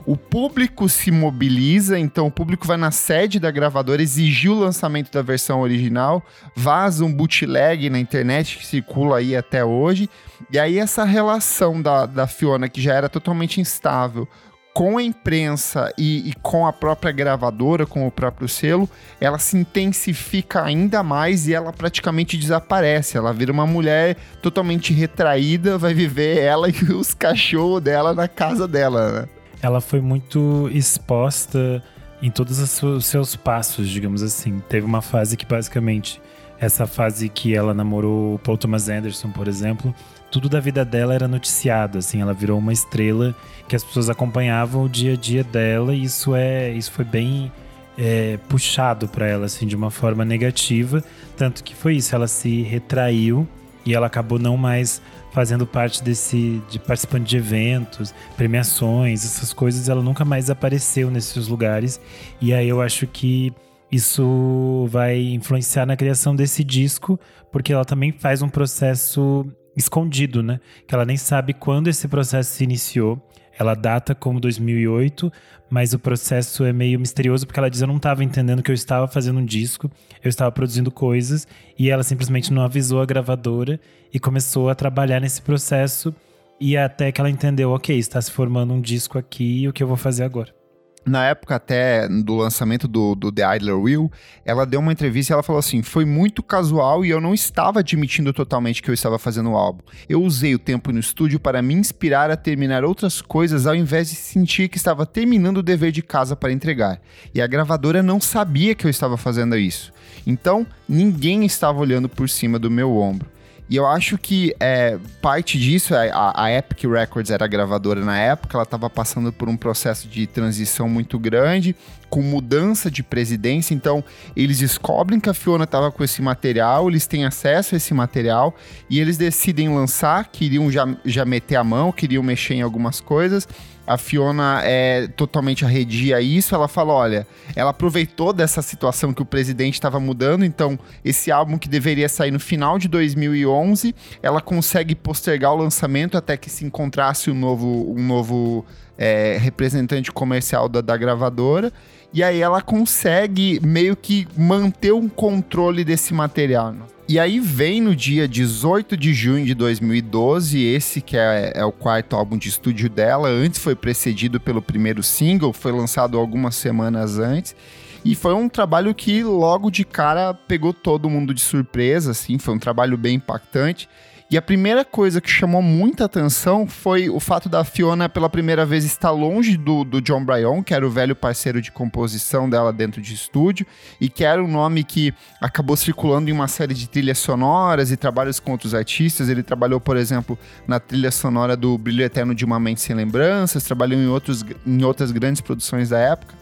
O 0.07 0.19
público 0.19 0.87
se 0.87 1.11
mobiliza, 1.11 1.99
então 1.99 2.27
o 2.27 2.31
público 2.31 2.67
vai 2.67 2.77
na 2.77 2.91
sede 2.91 3.41
da 3.41 3.51
gravadora 3.51 4.03
exigir 4.03 4.51
o 4.51 4.59
lançamento 4.59 5.11
da 5.11 5.23
versão 5.23 5.63
original, 5.63 6.23
vaza 6.55 7.03
um 7.03 7.13
bootleg 7.13 7.89
na 7.89 7.99
internet 7.99 8.59
que 8.59 8.67
circula 8.67 9.17
aí 9.17 9.35
até 9.35 9.65
hoje. 9.65 10.11
E 10.53 10.59
aí 10.59 10.79
essa 10.79 11.05
relação 11.05 11.81
da, 11.81 12.05
da 12.05 12.27
Fiona, 12.27 12.69
que 12.69 12.83
já 12.83 12.93
era 12.93 13.09
totalmente 13.09 13.63
instável, 13.63 14.29
com 14.75 14.99
a 14.99 15.03
imprensa 15.03 15.95
e, 15.97 16.31
e, 16.31 16.35
com 16.43 16.67
a 16.67 16.73
própria 16.73 17.13
gravadora, 17.13 17.87
com 17.87 18.09
o 18.09 18.11
próprio 18.11 18.49
selo, 18.49 18.91
ela 19.21 19.39
se 19.39 19.57
intensifica 19.57 20.65
ainda 20.65 21.01
mais 21.01 21.47
e 21.47 21.55
ela 21.55 21.73
praticamente 21.73 22.37
desaparece. 22.37 23.17
Ela 23.17 23.33
vira 23.33 23.53
uma 23.53 23.67
mulher 23.67 24.17
totalmente 24.43 24.93
retraída, 24.93 25.79
vai 25.79 25.95
viver 25.95 26.39
ela 26.39 26.69
e 26.69 26.93
os 26.93 27.15
cachorros 27.15 27.81
dela 27.81 28.13
na 28.13 28.27
casa 28.27 28.67
dela. 28.67 29.13
Né? 29.13 29.29
Ela 29.63 29.81
foi 29.81 30.01
muito 30.01 30.69
exposta 30.73 31.81
em 32.21 32.31
todos 32.31 32.59
os 32.83 33.07
seus 33.07 33.37
passos, 33.37 33.89
digamos 33.89 34.25
assim. 34.25 34.61
Teve 34.69 34.85
uma 34.85 35.01
fase 35.01 35.37
que 35.37 35.47
basicamente 35.47 36.21
essa 36.59 36.87
fase 36.87 37.29
que 37.29 37.55
ela 37.55 37.73
namorou 37.73 38.35
o 38.35 38.39
Paul 38.41 38.59
Thomas 38.59 38.89
Anderson, 38.89 39.31
por 39.31 39.47
exemplo, 39.47 39.95
tudo 40.35 40.49
da 40.49 40.59
vida 40.59 40.85
dela 40.85 41.15
era 41.15 41.29
noticiado, 41.29 41.99
assim, 41.99 42.21
ela 42.21 42.35
virou 42.35 42.59
uma 42.59 42.73
estrela 42.73 43.37
que 43.69 43.77
as 43.77 43.85
pessoas 43.85 44.11
acompanhavam 44.11 44.83
o 44.83 44.89
dia 44.89 45.13
a 45.13 45.17
dia 45.17 45.45
dela 45.45 45.95
e 45.95 46.03
isso 46.03 46.35
é, 46.35 46.73
isso 46.73 46.91
foi 46.91 47.05
bem 47.05 47.53
é, 47.97 48.37
puxado 48.49 49.07
para 49.07 49.29
ela, 49.29 49.47
assim, 49.47 49.65
de 49.65 49.77
uma 49.77 49.93
forma 49.93 50.25
negativa, 50.25 51.05
tanto 51.37 51.63
que 51.63 51.73
foi 51.73 51.95
isso, 51.95 52.17
ela 52.17 52.27
se 52.27 52.63
retraiu 52.63 53.47
e 53.87 53.95
ela 53.95 54.09
acabou 54.09 54.37
não 54.37 54.57
mais 54.57 55.01
fazendo 55.31 55.65
parte 55.69 56.03
desse, 56.03 56.61
de 56.69 56.81
participando 56.81 57.23
de 57.23 57.37
eventos, 57.37 58.13
premiações, 58.37 59.25
essas 59.25 59.53
coisas, 59.53 59.89
ela 59.89 60.03
nunca 60.03 60.25
mais 60.25 60.51
apareceu 60.51 61.13
nesses 61.13 61.47
lugares. 61.47 62.01
E 62.41 62.53
aí 62.53 62.69
eu 62.69 62.83
acho 62.83 63.07
que 63.07 63.53
isso 63.89 64.89
vai 64.91 65.17
influenciar 65.17 65.87
na 65.87 65.97
criação 65.97 66.35
desse 66.35 66.65
disco, 66.65 67.21
porque 67.53 67.73
ela 67.73 67.85
também 67.85 68.11
faz 68.11 68.43
um 68.43 68.49
processo 68.49 69.47
escondido, 69.77 70.43
né? 70.43 70.61
Que 70.87 70.95
ela 70.95 71.05
nem 71.05 71.17
sabe 71.17 71.53
quando 71.53 71.89
esse 71.89 72.09
processo 72.09 72.53
se 72.53 72.65
iniciou. 72.65 73.21
Ela 73.57 73.75
data 73.75 74.17
como 74.17 74.41
2008, 74.41 75.33
mas 75.71 75.95
o 75.95 75.99
processo 75.99 76.65
é 76.65 76.73
meio 76.73 76.99
misterioso 76.99 77.47
porque 77.47 77.61
ela 77.61 77.71
diz: 77.71 77.81
Eu 77.81 77.87
não 77.87 77.97
estava 77.97 78.25
entendendo 78.25 78.63
que 78.63 78.71
eu 78.71 78.75
estava 78.75 79.07
fazendo 79.07 79.39
um 79.39 79.45
disco, 79.45 79.91
eu 80.23 80.29
estava 80.29 80.51
produzindo 80.51 80.91
coisas 80.91 81.47
e 81.79 81.89
ela 81.89 82.03
simplesmente 82.03 82.53
não 82.53 82.63
avisou 82.63 83.01
a 83.01 83.07
gravadora 83.07 83.81
e 84.13 84.19
começou 84.19 84.69
a 84.69 84.75
trabalhar 84.75 85.21
nesse 85.21 85.41
processo. 85.41 86.15
E 86.61 86.77
até 86.77 87.13
que 87.13 87.21
ela 87.21 87.31
entendeu: 87.31 87.71
Ok, 87.71 87.97
está 87.97 88.21
se 88.21 88.31
formando 88.31 88.75
um 88.75 88.81
disco 88.81 89.19
aqui 89.19 89.69
o 89.69 89.73
que 89.73 89.83
eu 89.83 89.89
vou 89.89 89.97
fazer 89.97 90.25
agora? 90.25 90.64
Na 91.07 91.27
época 91.27 91.55
até 91.55 92.09
do 92.09 92.35
lançamento 92.35 92.89
do, 92.89 93.15
do 93.15 93.31
The 93.31 93.57
Idler 93.57 93.79
Will, 93.79 94.11
ela 94.45 94.65
deu 94.65 94.81
uma 94.81 94.93
entrevista 94.93 95.33
e 95.33 95.35
ela 95.35 95.43
falou 95.43 95.59
assim: 95.59 95.83
foi 95.83 96.05
muito 96.05 96.43
casual 96.43 97.05
e 97.05 97.11
eu 97.11 97.21
não 97.21 97.35
estava 97.35 97.81
admitindo 97.81 98.33
totalmente 98.33 98.83
que 98.83 98.91
eu 98.91 98.95
estava 98.95 99.19
fazendo 99.19 99.51
o 99.51 99.57
álbum. 99.57 99.83
Eu 100.09 100.23
usei 100.23 100.55
o 100.55 100.59
tempo 100.59 100.93
no 100.93 100.99
estúdio 100.99 101.39
para 101.39 101.63
me 101.63 101.75
inspirar 101.75 102.31
a 102.31 102.37
terminar 102.37 102.85
outras 102.85 103.21
coisas 103.21 103.67
ao 103.67 103.75
invés 103.75 104.09
de 104.09 104.17
sentir 104.17 104.69
que 104.69 104.77
estava 104.77 105.05
terminando 105.05 105.59
o 105.59 105.63
dever 105.63 105.93
de 105.93 106.03
casa 106.03 106.35
para 106.35 106.53
entregar. 106.53 107.01
E 107.35 107.41
a 107.41 107.47
gravadora 107.47 108.03
não 108.03 108.21
sabia 108.21 108.75
que 108.75 108.87
eu 108.87 108.91
estava 108.91 109.17
fazendo 109.17 109.57
isso. 109.57 109.93
Então, 110.27 110.67
ninguém 110.89 111.45
estava 111.45 111.79
olhando 111.79 112.09
por 112.09 112.29
cima 112.29 112.59
do 112.59 112.71
meu 112.71 112.97
ombro. 112.97 113.34
E 113.69 113.77
eu 113.77 113.87
acho 113.87 114.19
que 114.19 114.55
é, 114.61 114.99
parte 115.23 115.59
disso, 115.59 115.95
é, 115.95 116.11
a, 116.11 116.45
a, 116.45 116.53
Epic 116.53 116.85
Records 116.85 117.31
era 117.31 117.47
gravadora 117.47 118.05
na 118.05 118.19
época, 118.19 118.57
ela 118.57 118.65
estava 118.65 118.91
passando 118.91 119.33
por 119.33 119.49
um 119.49 119.57
processo 119.57 120.07
de 120.07 120.27
transição 120.27 120.87
muito 120.87 121.19
grande, 121.19 121.75
com 122.11 122.21
mudança 122.21 122.91
de 122.91 123.03
presidência, 123.03 123.75
então 123.75 124.05
eles 124.37 124.59
descobrem 124.59 125.19
que 125.19 125.31
a 125.31 125.35
Fiona 125.35 125.65
estava 125.65 125.91
com 125.91 126.05
esse 126.05 126.21
material, 126.21 126.91
eles 126.91 127.07
têm 127.07 127.25
acesso 127.25 127.75
a 127.75 127.79
esse 127.79 127.95
material 127.95 128.55
e 128.91 129.01
eles 129.01 129.17
decidem 129.17 129.75
lançar, 129.75 130.29
queriam 130.31 130.71
já, 130.71 130.87
já 131.05 131.25
meter 131.25 131.57
a 131.57 131.65
mão, 131.65 131.91
queriam 131.91 132.23
mexer 132.23 132.55
em 132.55 132.63
algumas 132.63 133.01
coisas, 133.01 133.49
a 133.87 133.99
Fiona 133.99 134.61
é 134.65 135.07
totalmente 135.09 135.65
arredia 135.65 136.21
isso. 136.21 136.55
Ela 136.55 136.69
fala: 136.69 136.93
olha, 136.93 137.27
ela 137.55 137.71
aproveitou 137.71 138.33
dessa 138.33 138.63
situação 138.63 139.13
que 139.13 139.23
o 139.23 139.27
presidente 139.27 139.75
estava 139.75 140.01
mudando, 140.01 140.45
então 140.45 140.79
esse 141.05 141.31
álbum 141.31 141.59
que 141.59 141.69
deveria 141.69 142.09
sair 142.09 142.31
no 142.31 142.41
final 142.41 142.79
de 142.79 142.89
2011, 142.89 143.95
ela 144.23 144.41
consegue 144.41 144.95
postergar 144.95 145.53
o 145.53 145.57
lançamento 145.57 146.17
até 146.17 146.37
que 146.37 146.51
se 146.51 146.65
encontrasse 146.65 147.31
um 147.31 147.35
novo, 147.35 147.95
um 147.95 148.07
novo 148.07 148.65
é, 148.97 149.37
representante 149.39 150.11
comercial 150.13 150.69
da, 150.69 150.81
da 150.81 150.97
gravadora. 150.97 151.73
E 152.15 152.23
aí 152.23 152.41
ela 152.41 152.63
consegue 152.63 153.59
meio 153.61 153.97
que 153.97 154.25
manter 154.37 154.93
um 154.93 155.09
controle 155.09 155.83
desse 155.83 156.15
material. 156.15 156.73
Né? 156.73 156.83
E 157.09 157.19
aí 157.19 157.41
vem 157.41 157.81
no 157.81 157.95
dia 157.95 158.29
18 158.29 158.97
de 158.97 159.13
junho 159.13 159.45
de 159.45 159.53
2012, 159.53 160.63
esse 160.63 161.01
que 161.01 161.17
é, 161.17 161.53
é, 161.57 161.65
o 161.65 161.73
quarto 161.73 162.15
álbum 162.15 162.39
de 162.39 162.49
estúdio 162.49 162.89
dela. 162.89 163.29
Antes 163.29 163.59
foi 163.59 163.75
precedido 163.75 164.39
pelo 164.39 164.63
primeiro 164.63 165.03
single, 165.03 165.53
foi 165.53 165.73
lançado 165.73 166.17
algumas 166.17 166.55
semanas 166.55 167.19
antes. 167.19 167.57
E 168.05 168.15
foi 168.15 168.33
um 168.33 168.49
trabalho 168.49 168.95
que 168.95 169.25
logo 169.25 169.69
de 169.69 169.85
cara 169.85 170.33
pegou 170.35 170.73
todo 170.73 171.11
mundo 171.11 171.35
de 171.35 171.41
surpresa, 171.41 172.13
assim, 172.13 172.39
foi 172.39 172.55
um 172.55 172.61
trabalho 172.61 172.97
bem 172.97 173.17
impactante. 173.17 173.89
E 174.31 174.39
a 174.39 174.43
primeira 174.43 174.85
coisa 174.85 175.21
que 175.21 175.31
chamou 175.31 175.61
muita 175.61 176.07
atenção 176.07 176.67
foi 176.67 177.11
o 177.11 177.21
fato 177.21 177.47
da 177.49 177.63
Fiona, 177.63 178.09
pela 178.09 178.29
primeira 178.29 178.65
vez, 178.65 178.83
estar 178.83 179.11
longe 179.11 179.57
do, 179.57 179.85
do 179.85 180.01
John 180.01 180.25
Bryan, 180.25 180.63
que 180.63 180.73
era 180.73 180.85
o 180.85 180.91
velho 180.91 181.15
parceiro 181.15 181.61
de 181.61 181.71
composição 181.71 182.49
dela 182.49 182.73
dentro 182.73 183.03
de 183.03 183.13
estúdio, 183.13 183.67
e 184.01 184.09
que 184.09 184.25
era 184.25 184.43
um 184.43 184.49
nome 184.49 184.83
que 184.83 185.13
acabou 185.41 185.77
circulando 185.77 186.31
em 186.31 186.33
uma 186.33 186.49
série 186.49 186.73
de 186.73 186.89
trilhas 186.89 187.19
sonoras 187.19 187.93
e 187.93 187.97
trabalhos 187.97 188.41
com 188.41 188.53
outros 188.53 188.75
artistas. 188.75 189.29
Ele 189.29 189.43
trabalhou, 189.43 189.79
por 189.79 189.97
exemplo, 189.97 190.39
na 190.67 190.81
trilha 190.81 191.11
sonora 191.11 191.55
do 191.55 191.77
Brilho 191.77 192.03
Eterno 192.03 192.35
de 192.35 192.47
uma 192.47 192.59
Mente 192.59 192.81
Sem 192.81 192.97
Lembranças, 192.97 193.63
trabalhou 193.63 194.01
em, 194.01 194.09
outros, 194.09 194.45
em 194.67 194.83
outras 194.85 195.13
grandes 195.13 195.43
produções 195.43 195.91
da 195.91 195.99
época. 195.99 196.35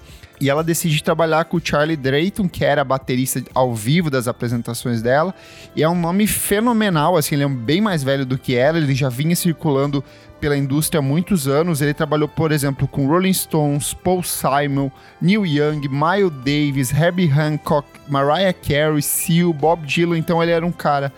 E 0.42 0.50
ela 0.50 0.64
decide 0.64 1.04
trabalhar 1.04 1.44
com 1.44 1.56
o 1.56 1.60
Charlie 1.62 1.96
Drayton, 1.96 2.48
que 2.48 2.64
era 2.64 2.82
baterista 2.82 3.40
ao 3.54 3.72
vivo 3.72 4.10
das 4.10 4.26
apresentações 4.26 5.00
dela. 5.00 5.32
E 5.76 5.84
é 5.84 5.88
um 5.88 5.94
nome 5.94 6.26
fenomenal, 6.26 7.16
assim, 7.16 7.36
ele 7.36 7.44
é 7.44 7.48
bem 7.48 7.80
mais 7.80 8.02
velho 8.02 8.26
do 8.26 8.36
que 8.36 8.56
ela, 8.56 8.76
ele 8.76 8.92
já 8.92 9.08
vinha 9.08 9.36
circulando 9.36 10.02
pela 10.40 10.56
indústria 10.56 10.98
há 10.98 11.02
muitos 11.02 11.46
anos. 11.46 11.80
Ele 11.80 11.94
trabalhou, 11.94 12.26
por 12.26 12.50
exemplo, 12.50 12.88
com 12.88 13.06
Rolling 13.06 13.32
Stones, 13.32 13.94
Paul 13.94 14.24
Simon, 14.24 14.90
Neil 15.20 15.46
Young, 15.46 15.82
Miles 15.88 16.32
Davis, 16.44 16.92
Herbie 16.92 17.30
Hancock, 17.30 17.86
Mariah 18.08 18.52
Carey, 18.52 19.00
Seal, 19.00 19.52
Bob 19.52 19.86
Dylan. 19.86 20.18
Então 20.18 20.42
ele 20.42 20.50
era 20.50 20.66
um 20.66 20.72
cara 20.72 21.12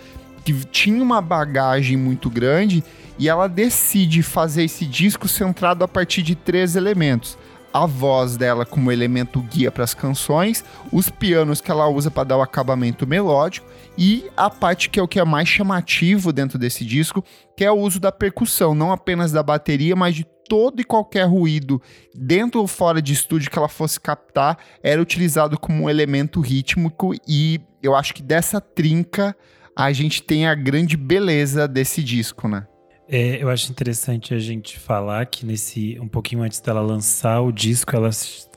que 0.45 0.53
tinha 0.67 1.03
uma 1.03 1.23
bagagem 1.23 1.97
muito 1.97 2.29
grande 2.29 2.85
e 3.19 3.27
ela 3.27 3.49
decide 3.49 4.23
fazer 4.23 4.65
esse 4.65 4.85
disco 4.85 5.27
centrado 5.29 5.83
a 5.83 5.89
partir 5.89 6.21
de 6.21 6.35
três 6.35 6.77
elementos 6.77 7.39
a 7.75 7.87
voz 7.87 8.37
dela 8.37 8.65
como 8.65 8.93
elemento 8.93 9.41
guia 9.41 9.69
para 9.69 9.83
as 9.83 9.93
canções, 9.93 10.65
os 10.93 11.09
pianos 11.09 11.61
que 11.61 11.73
ela 11.73 11.89
usa 11.89 12.09
para 12.09 12.23
dar 12.23 12.37
o 12.37 12.43
acabamento 12.43 13.05
melódico 13.05 13.67
e 13.99 14.31
a 14.37 14.49
parte 14.49 14.89
que 14.89 15.01
é 15.01 15.03
o 15.03 15.09
que 15.09 15.19
é 15.19 15.25
mais 15.25 15.49
chamativo 15.49 16.33
dentro 16.33 16.57
desse 16.57 16.85
disco, 16.85 17.25
que 17.57 17.65
é 17.65 17.71
o 17.73 17.81
uso 17.81 17.99
da 17.99 18.13
percussão, 18.13 18.77
não 18.77 18.93
apenas 18.93 19.33
da 19.33 19.43
bateria, 19.43 19.97
mas 19.97 20.15
de 20.15 20.25
todo 20.49 20.81
e 20.81 20.85
qualquer 20.85 21.25
ruído 21.25 21.83
dentro 22.15 22.61
ou 22.61 22.69
fora 22.69 23.03
de 23.03 23.13
estúdio 23.13 23.51
que 23.51 23.59
ela 23.59 23.69
fosse 23.69 23.99
captar 23.99 24.57
era 24.81 25.03
utilizado 25.03 25.59
como 25.59 25.83
um 25.83 25.91
elemento 25.91 26.41
rítmico 26.41 27.13
e 27.27 27.61
eu 27.83 27.97
acho 27.97 28.15
que 28.15 28.23
dessa 28.23 28.61
trinca 28.61 29.37
a 29.77 29.91
gente 29.91 30.23
tem 30.23 30.47
a 30.47 30.55
grande 30.55 30.97
beleza 30.97 31.67
desse 31.67 32.05
disco, 32.05 32.47
né? 32.47 32.69
É, 33.07 33.43
eu 33.43 33.51
acho 33.51 33.71
interessante 33.71 34.33
a 34.33 34.39
gente 34.39 34.79
falar 34.79 35.27
que 35.27 35.45
nesse 35.45 35.99
um 36.01 36.09
pouquinho 36.09 36.43
antes 36.43 36.59
dela 36.61 36.81
lançar 36.81 37.41
o 37.43 37.53
disco, 37.53 37.95
ela 37.95 38.09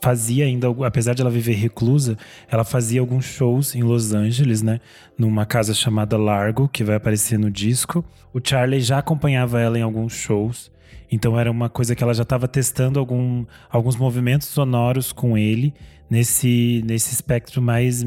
fazia 0.01 0.46
ainda, 0.46 0.68
apesar 0.86 1.13
de 1.13 1.22
ela 1.22 1.30
viver 1.30 1.56
reclusa, 1.56 2.18
ela 2.50 2.63
fazia 2.63 3.01
alguns 3.01 3.25
shows 3.25 3.75
em 3.75 3.84
Los 3.84 4.13
Angeles, 4.13 4.62
né, 4.62 4.80
numa 5.18 5.46
casa 5.46 5.74
chamada 5.74 6.18
Largo, 6.18 6.70
que 6.70 6.84
vai 6.84 6.96
aparecer 6.96 7.38
no 7.38 7.51
disco. 7.51 8.06
O 8.34 8.39
Charlie 8.42 8.80
já 8.80 9.00
acompanhava 9.00 9.60
ela 9.60 9.77
em 9.77 9.82
alguns 9.82 10.13
shows. 10.13 10.72
Então 11.12 11.39
era 11.39 11.51
uma 11.51 11.70
coisa 11.70 11.96
que 11.96 12.04
ela 12.04 12.13
já 12.13 12.24
estava 12.24 12.48
testando 12.48 13.00
algum, 13.00 13.46
alguns 13.70 13.96
movimentos 13.96 14.48
sonoros 14.48 15.12
com 15.12 15.38
ele 15.38 15.74
nesse, 16.10 16.84
nesse 16.86 17.13
espectro 17.13 17.62
mais 17.62 18.04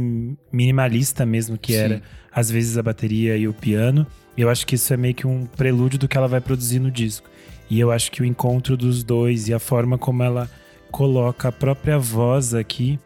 minimalista 0.53 1.27
mesmo, 1.27 1.59
que 1.59 1.73
Sim. 1.73 1.79
era 1.79 2.03
às 2.33 2.51
vezes 2.51 2.79
a 2.79 2.83
bateria 2.83 3.37
e 3.37 3.49
o 3.49 3.53
piano. 3.53 4.07
Eu 4.41 4.49
acho 4.49 4.67
que 4.67 4.75
isso 4.75 4.95
é 4.95 4.97
meio 4.97 5.15
que 5.15 5.27
um 5.27 5.45
prelúdio 5.45 5.99
do 5.99 6.09
que 6.09 6.17
ela 6.17 6.27
vai 6.27 6.41
produzir 6.41 6.79
no 6.79 6.91
disco. 6.91 7.29
E 7.69 7.79
eu 7.79 7.93
acho 7.93 8.11
que 8.11 8.23
o 8.23 8.25
encontro 8.25 8.75
dos 8.75 9.05
dois 9.05 9.49
e 9.49 9.55
a 9.55 9.59
forma 9.59 9.99
como 9.99 10.23
ela 10.23 10.51
coloca 10.91 11.49
a 11.49 11.53
própria 11.53 11.99
voz 11.99 12.55
aqui 12.55 12.99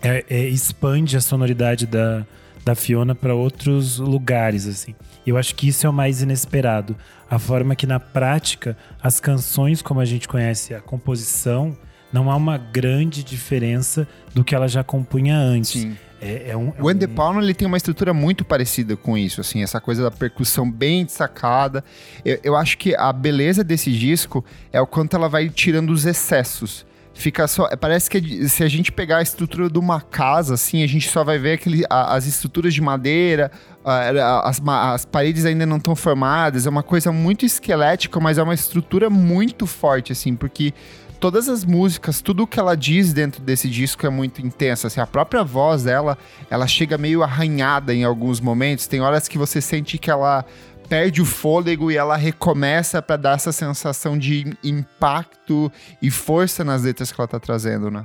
é, 0.00 0.24
é, 0.30 0.48
expande 0.48 1.16
a 1.16 1.20
sonoridade 1.20 1.88
da, 1.88 2.24
da 2.64 2.76
Fiona 2.76 3.16
para 3.16 3.34
outros 3.34 3.98
lugares, 3.98 4.68
assim. 4.68 4.94
Eu 5.26 5.36
acho 5.36 5.56
que 5.56 5.66
isso 5.66 5.88
é 5.88 5.90
o 5.90 5.92
mais 5.92 6.22
inesperado. 6.22 6.96
A 7.28 7.36
forma 7.36 7.74
que, 7.74 7.84
na 7.84 7.98
prática, 7.98 8.76
as 9.02 9.18
canções, 9.18 9.82
como 9.82 9.98
a 9.98 10.04
gente 10.04 10.28
conhece, 10.28 10.72
a 10.72 10.80
composição, 10.80 11.76
não 12.12 12.30
há 12.30 12.36
uma 12.36 12.58
grande 12.58 13.22
diferença 13.22 14.06
do 14.34 14.44
que 14.44 14.54
ela 14.54 14.68
já 14.68 14.82
compunha 14.82 15.36
antes. 15.36 15.82
Sim. 15.82 15.96
É, 16.20 16.50
é 16.50 16.56
um, 16.56 16.68
é 16.76 16.82
o 16.82 16.88
Andy 16.88 17.06
um... 17.06 17.40
ele 17.40 17.54
tem 17.54 17.66
uma 17.66 17.78
estrutura 17.78 18.12
muito 18.12 18.44
parecida 18.44 18.94
com 18.94 19.16
isso, 19.16 19.40
assim, 19.40 19.62
essa 19.62 19.80
coisa 19.80 20.02
da 20.02 20.10
percussão 20.10 20.70
bem 20.70 21.04
destacada. 21.04 21.82
Eu, 22.24 22.38
eu 22.44 22.56
acho 22.56 22.76
que 22.76 22.94
a 22.94 23.10
beleza 23.12 23.64
desse 23.64 23.90
disco 23.90 24.44
é 24.70 24.80
o 24.80 24.86
quanto 24.86 25.16
ela 25.16 25.28
vai 25.28 25.48
tirando 25.48 25.90
os 25.90 26.04
excessos 26.04 26.84
fica 27.20 27.46
só. 27.46 27.68
Parece 27.76 28.08
que 28.10 28.48
se 28.48 28.64
a 28.64 28.68
gente 28.68 28.90
pegar 28.90 29.18
a 29.18 29.22
estrutura 29.22 29.68
de 29.68 29.78
uma 29.78 30.00
casa, 30.00 30.54
assim, 30.54 30.82
a 30.82 30.86
gente 30.86 31.08
só 31.08 31.22
vai 31.22 31.38
ver 31.38 31.52
aquele, 31.54 31.84
as 31.88 32.26
estruturas 32.26 32.74
de 32.74 32.80
madeira, 32.80 33.52
as, 33.84 34.60
as 34.64 35.04
paredes 35.04 35.44
ainda 35.44 35.66
não 35.66 35.76
estão 35.76 35.94
formadas. 35.94 36.66
É 36.66 36.70
uma 36.70 36.82
coisa 36.82 37.12
muito 37.12 37.44
esquelética, 37.44 38.18
mas 38.18 38.38
é 38.38 38.42
uma 38.42 38.54
estrutura 38.54 39.10
muito 39.10 39.66
forte, 39.66 40.12
assim, 40.12 40.34
porque 40.34 40.72
todas 41.20 41.48
as 41.48 41.64
músicas, 41.64 42.22
tudo 42.22 42.44
o 42.44 42.46
que 42.46 42.58
ela 42.58 42.74
diz 42.74 43.12
dentro 43.12 43.42
desse 43.42 43.68
disco 43.68 44.06
é 44.06 44.10
muito 44.10 44.40
intenso. 44.40 44.86
Assim, 44.86 45.00
a 45.00 45.06
própria 45.06 45.44
voz 45.44 45.84
dela, 45.84 46.16
ela 46.48 46.66
chega 46.66 46.96
meio 46.96 47.22
arranhada 47.22 47.94
em 47.94 48.02
alguns 48.02 48.40
momentos. 48.40 48.86
Tem 48.86 49.00
horas 49.00 49.28
que 49.28 49.36
você 49.36 49.60
sente 49.60 49.98
que 49.98 50.10
ela 50.10 50.44
perde 50.88 51.22
o 51.22 51.26
fôlego 51.26 51.90
e 51.90 51.96
ela 51.96 52.16
recomeça 52.16 53.00
para 53.00 53.16
dar 53.16 53.36
essa 53.36 53.52
sensação 53.52 54.18
de 54.18 54.56
impacto 54.64 55.70
e 56.02 56.10
força 56.10 56.64
nas 56.64 56.82
letras 56.82 57.12
que 57.12 57.20
ela 57.20 57.28
tá 57.28 57.38
trazendo, 57.38 57.90
né? 57.90 58.04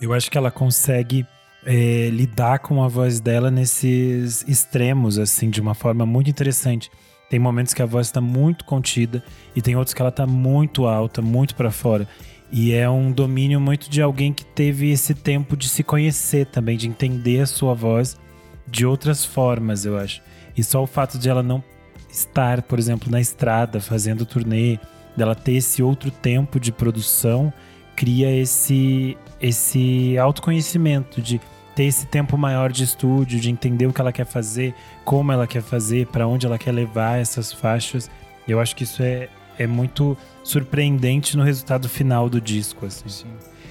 Eu 0.00 0.12
acho 0.14 0.30
que 0.30 0.38
ela 0.38 0.50
consegue 0.50 1.26
é, 1.66 2.08
lidar 2.10 2.60
com 2.60 2.82
a 2.82 2.88
voz 2.88 3.20
dela 3.20 3.50
nesses 3.50 4.42
extremos, 4.48 5.18
assim, 5.18 5.50
de 5.50 5.60
uma 5.60 5.74
forma 5.74 6.06
muito 6.06 6.30
interessante. 6.30 6.90
Tem 7.28 7.38
momentos 7.38 7.74
que 7.74 7.82
a 7.82 7.86
voz 7.86 8.06
está 8.06 8.20
muito 8.20 8.64
contida 8.64 9.22
e 9.56 9.60
tem 9.60 9.76
outros 9.76 9.92
que 9.92 10.00
ela 10.00 10.10
está 10.10 10.26
muito 10.26 10.86
alta, 10.86 11.20
muito 11.20 11.54
para 11.54 11.70
fora. 11.70 12.08
E 12.56 12.72
é 12.72 12.88
um 12.88 13.10
domínio 13.10 13.60
muito 13.60 13.90
de 13.90 14.00
alguém 14.00 14.32
que 14.32 14.44
teve 14.44 14.88
esse 14.88 15.12
tempo 15.12 15.56
de 15.56 15.68
se 15.68 15.82
conhecer 15.82 16.46
também, 16.46 16.76
de 16.76 16.86
entender 16.86 17.40
a 17.40 17.46
sua 17.46 17.74
voz 17.74 18.16
de 18.64 18.86
outras 18.86 19.24
formas, 19.24 19.84
eu 19.84 19.98
acho. 19.98 20.22
E 20.56 20.62
só 20.62 20.80
o 20.80 20.86
fato 20.86 21.18
de 21.18 21.28
ela 21.28 21.42
não 21.42 21.60
estar, 22.08 22.62
por 22.62 22.78
exemplo, 22.78 23.10
na 23.10 23.20
estrada 23.20 23.80
fazendo 23.80 24.24
turnê, 24.24 24.78
dela 25.16 25.34
ter 25.34 25.54
esse 25.54 25.82
outro 25.82 26.12
tempo 26.12 26.60
de 26.60 26.70
produção, 26.70 27.52
cria 27.96 28.30
esse 28.30 29.18
esse 29.40 30.16
autoconhecimento 30.16 31.20
de 31.20 31.40
ter 31.74 31.86
esse 31.86 32.06
tempo 32.06 32.38
maior 32.38 32.70
de 32.70 32.84
estúdio, 32.84 33.40
de 33.40 33.50
entender 33.50 33.86
o 33.88 33.92
que 33.92 34.00
ela 34.00 34.12
quer 34.12 34.26
fazer, 34.26 34.72
como 35.04 35.32
ela 35.32 35.48
quer 35.48 35.60
fazer, 35.60 36.06
para 36.06 36.24
onde 36.24 36.46
ela 36.46 36.56
quer 36.56 36.70
levar 36.70 37.18
essas 37.18 37.52
faixas. 37.52 38.08
Eu 38.46 38.60
acho 38.60 38.76
que 38.76 38.84
isso 38.84 39.02
é, 39.02 39.28
é 39.58 39.66
muito 39.66 40.16
surpreendente 40.42 41.36
no 41.36 41.42
resultado 41.42 41.88
final 41.88 42.28
do 42.28 42.40
disco, 42.40 42.86
assim. 42.86 43.08
Sim. 43.08 43.28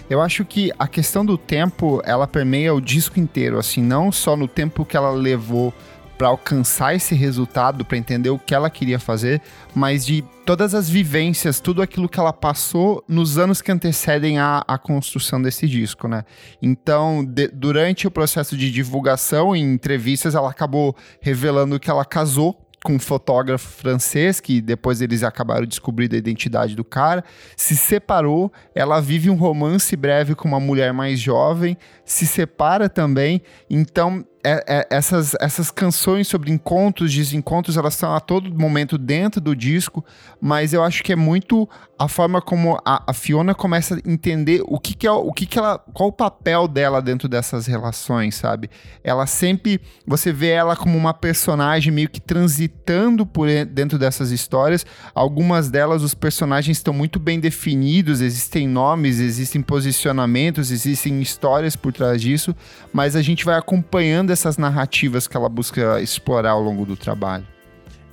Eu 0.09 0.21
acho 0.21 0.43
que 0.43 0.71
a 0.77 0.87
questão 0.87 1.25
do 1.25 1.37
tempo, 1.37 2.01
ela 2.05 2.27
permeia 2.27 2.73
o 2.73 2.81
disco 2.81 3.19
inteiro, 3.19 3.57
assim, 3.57 3.81
não 3.81 4.11
só 4.11 4.35
no 4.35 4.47
tempo 4.47 4.85
que 4.85 4.97
ela 4.97 5.11
levou 5.11 5.73
para 6.17 6.27
alcançar 6.27 6.95
esse 6.95 7.15
resultado, 7.15 7.83
para 7.83 7.97
entender 7.97 8.29
o 8.29 8.37
que 8.37 8.53
ela 8.53 8.69
queria 8.69 8.99
fazer, 8.99 9.41
mas 9.73 10.05
de 10.05 10.23
todas 10.45 10.75
as 10.75 10.89
vivências, 10.89 11.59
tudo 11.59 11.81
aquilo 11.81 12.07
que 12.07 12.19
ela 12.19 12.31
passou 12.31 13.03
nos 13.07 13.37
anos 13.37 13.61
que 13.61 13.71
antecedem 13.71 14.37
a, 14.37 14.63
a 14.67 14.77
construção 14.77 15.41
desse 15.41 15.67
disco, 15.67 16.07
né? 16.07 16.23
Então, 16.61 17.25
de, 17.25 17.47
durante 17.47 18.05
o 18.05 18.11
processo 18.11 18.55
de 18.55 18.71
divulgação, 18.71 19.55
em 19.55 19.73
entrevistas, 19.73 20.35
ela 20.35 20.49
acabou 20.49 20.95
revelando 21.19 21.79
que 21.79 21.89
ela 21.89 22.05
casou 22.05 22.62
com 22.83 22.93
um 22.93 22.99
fotógrafo 22.99 23.67
francês, 23.67 24.39
que 24.39 24.61
depois 24.61 25.01
eles 25.01 25.23
acabaram 25.23 25.65
descobrindo 25.65 26.15
a 26.15 26.17
identidade 26.17 26.75
do 26.75 26.83
cara, 26.83 27.23
se 27.55 27.75
separou, 27.75 28.51
ela 28.75 28.99
vive 28.99 29.29
um 29.29 29.35
romance 29.35 29.95
breve 29.95 30.35
com 30.35 30.47
uma 30.47 30.59
mulher 30.59 30.93
mais 30.93 31.19
jovem, 31.19 31.77
se 32.05 32.27
separa 32.27 32.89
também, 32.89 33.41
então 33.69 34.25
é, 34.43 34.63
é, 34.67 34.87
essas, 34.89 35.35
essas 35.39 35.71
canções 35.71 36.27
sobre 36.27 36.51
encontros, 36.51 37.13
desencontros, 37.13 37.77
elas 37.77 37.93
estão 37.93 38.13
a 38.13 38.19
todo 38.19 38.53
momento 38.53 38.97
dentro 38.97 39.39
do 39.39 39.55
disco, 39.55 40.03
mas 40.41 40.73
eu 40.73 40.83
acho 40.83 41.01
que 41.01 41.13
é 41.13 41.15
muito 41.15 41.67
a 41.97 42.07
forma 42.09 42.41
como 42.41 42.77
a, 42.83 43.03
a 43.07 43.13
Fiona 43.13 43.55
começa 43.55 43.95
a 43.95 43.99
entender 44.05 44.61
o 44.65 44.77
que, 44.77 44.93
que 44.93 45.07
é 45.07 45.11
o 45.11 45.31
que, 45.31 45.45
que 45.45 45.57
ela. 45.57 45.79
qual 45.93 46.09
o 46.09 46.11
papel 46.11 46.67
dela 46.67 47.01
dentro 47.01 47.29
dessas 47.29 47.65
relações, 47.65 48.35
sabe? 48.35 48.69
Ela 49.03 49.25
sempre. 49.25 49.79
Você 50.05 50.33
vê 50.33 50.49
ela 50.49 50.75
como 50.75 50.97
uma 50.97 51.13
personagem 51.13 51.93
meio 51.93 52.09
que 52.09 52.19
transitando 52.19 53.25
por 53.25 53.47
dentro 53.65 53.97
dessas 53.97 54.31
histórias. 54.31 54.85
Algumas 55.15 55.69
delas, 55.69 56.03
os 56.03 56.13
personagens 56.13 56.77
estão 56.77 56.93
muito 56.93 57.19
bem 57.19 57.39
definidos, 57.39 58.19
existem 58.19 58.67
nomes, 58.67 59.19
existem 59.19 59.61
posicionamentos, 59.61 60.71
existem 60.71 61.21
histórias 61.21 61.75
por 61.75 61.93
trás 61.93 62.21
disso, 62.21 62.53
mas 62.91 63.15
a 63.15 63.21
gente 63.21 63.45
vai 63.45 63.57
acompanhando 63.57 64.32
essas 64.33 64.57
narrativas 64.57 65.27
que 65.27 65.37
ela 65.37 65.49
busca 65.49 66.01
explorar 66.01 66.51
ao 66.51 66.61
longo 66.61 66.85
do 66.85 66.95
trabalho. 66.95 67.45